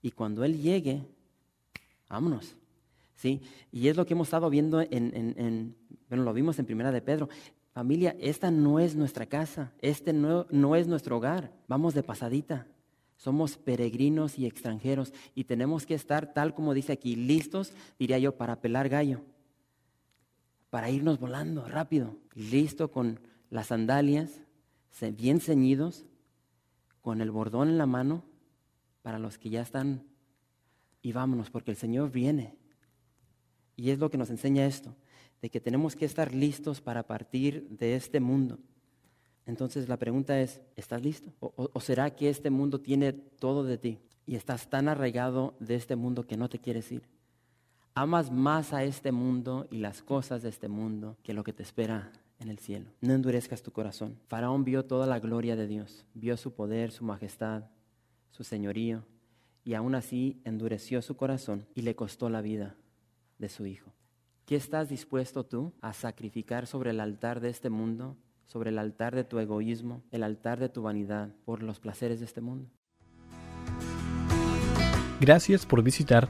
Y 0.01 0.11
cuando 0.11 0.43
Él 0.43 0.61
llegue, 0.61 1.03
vámonos. 2.09 2.55
¿Sí? 3.15 3.41
Y 3.71 3.87
es 3.87 3.97
lo 3.97 4.05
que 4.05 4.13
hemos 4.13 4.27
estado 4.27 4.47
viendo 4.49 4.79
en, 4.79 5.75
bueno, 6.07 6.23
lo 6.23 6.33
vimos 6.33 6.59
en 6.59 6.65
Primera 6.65 6.91
de 6.91 7.01
Pedro. 7.01 7.29
Familia, 7.73 8.15
esta 8.19 8.51
no 8.51 8.79
es 8.79 8.95
nuestra 8.95 9.25
casa, 9.25 9.71
este 9.79 10.13
no, 10.13 10.45
no 10.51 10.75
es 10.75 10.87
nuestro 10.87 11.17
hogar. 11.17 11.51
Vamos 11.67 11.93
de 11.95 12.03
pasadita. 12.03 12.67
Somos 13.15 13.57
peregrinos 13.57 14.37
y 14.37 14.45
extranjeros 14.45 15.11
y 15.33 15.45
tenemos 15.45 15.87
que 15.87 15.95
estar, 15.95 16.33
tal 16.33 16.53
como 16.53 16.75
dice 16.75 16.93
aquí, 16.93 17.15
listos, 17.15 17.73
diría 17.97 18.19
yo, 18.19 18.35
para 18.35 18.61
pelar 18.61 18.89
gallo, 18.89 19.21
para 20.69 20.89
irnos 20.89 21.19
volando 21.19 21.67
rápido, 21.67 22.17
listo 22.33 22.91
con 22.91 23.19
las 23.49 23.67
sandalias, 23.67 24.41
bien 25.15 25.39
ceñidos, 25.39 26.05
con 27.01 27.21
el 27.21 27.31
bordón 27.31 27.69
en 27.69 27.77
la 27.77 27.85
mano, 27.85 28.23
para 29.01 29.19
los 29.19 29.37
que 29.37 29.49
ya 29.49 29.61
están, 29.61 30.03
y 31.01 31.13
vámonos, 31.13 31.49
porque 31.49 31.71
el 31.71 31.77
Señor 31.77 32.11
viene. 32.11 32.55
Y 33.75 33.91
es 33.91 33.99
lo 33.99 34.09
que 34.09 34.17
nos 34.17 34.29
enseña 34.29 34.65
esto, 34.65 34.95
de 35.41 35.49
que 35.49 35.61
tenemos 35.61 35.95
que 35.95 36.05
estar 36.05 36.33
listos 36.33 36.81
para 36.81 37.03
partir 37.03 37.67
de 37.69 37.95
este 37.95 38.19
mundo. 38.19 38.59
Entonces 39.45 39.87
la 39.87 39.97
pregunta 39.97 40.41
es, 40.41 40.61
¿estás 40.75 41.01
listo? 41.01 41.31
¿O, 41.39 41.79
será 41.79 42.13
que 42.13 42.29
este 42.29 42.49
mundo 42.49 42.81
tiene 42.81 43.13
todo 43.13 43.63
de 43.63 43.77
ti 43.77 43.99
y 44.25 44.35
estás 44.35 44.69
tan 44.69 44.89
arraigado 44.89 45.55
de 45.61 45.75
este 45.75 45.95
mundo 45.95 46.27
que 46.27 46.35
no 46.35 46.49
te 46.49 46.59
quieres 46.59 46.91
ir? 46.91 47.03
Amas 47.99 48.29
más 48.31 48.73
a 48.73 48.83
este 48.83 49.11
mundo 49.11 49.65
y 49.71 49.77
las 49.77 50.03
cosas 50.03 50.43
de 50.43 50.49
este 50.49 50.67
mundo 50.67 51.17
que 51.23 51.33
lo 51.33 51.43
que 51.43 51.51
te 51.51 51.63
espera 51.63 52.11
en 52.37 52.49
el 52.49 52.59
cielo. 52.59 52.91
No 53.01 53.15
endurezcas 53.15 53.63
tu 53.63 53.71
corazón. 53.71 54.19
Faraón 54.27 54.63
vio 54.63 54.85
toda 54.85 55.07
la 55.07 55.19
gloria 55.19 55.55
de 55.55 55.65
Dios, 55.65 56.05
vio 56.13 56.37
su 56.37 56.53
poder, 56.53 56.91
su 56.91 57.03
majestad, 57.03 57.63
su 58.29 58.43
señorío, 58.43 59.03
y 59.63 59.73
aún 59.73 59.95
así 59.95 60.39
endureció 60.45 61.01
su 61.01 61.17
corazón 61.17 61.65
y 61.73 61.81
le 61.81 61.95
costó 61.95 62.29
la 62.29 62.41
vida 62.41 62.75
de 63.39 63.49
su 63.49 63.65
Hijo. 63.65 63.91
¿Qué 64.45 64.55
estás 64.55 64.89
dispuesto 64.89 65.43
tú 65.43 65.73
a 65.81 65.93
sacrificar 65.93 66.67
sobre 66.67 66.91
el 66.91 66.99
altar 66.99 67.39
de 67.39 67.49
este 67.49 67.71
mundo, 67.71 68.15
sobre 68.45 68.69
el 68.69 68.77
altar 68.77 69.15
de 69.15 69.23
tu 69.23 69.39
egoísmo, 69.39 70.03
el 70.11 70.21
altar 70.21 70.59
de 70.59 70.69
tu 70.69 70.83
vanidad, 70.83 71.33
por 71.45 71.63
los 71.63 71.79
placeres 71.79 72.19
de 72.19 72.25
este 72.25 72.41
mundo? 72.41 72.69
Gracias 75.19 75.65
por 75.65 75.81
visitar 75.81 76.29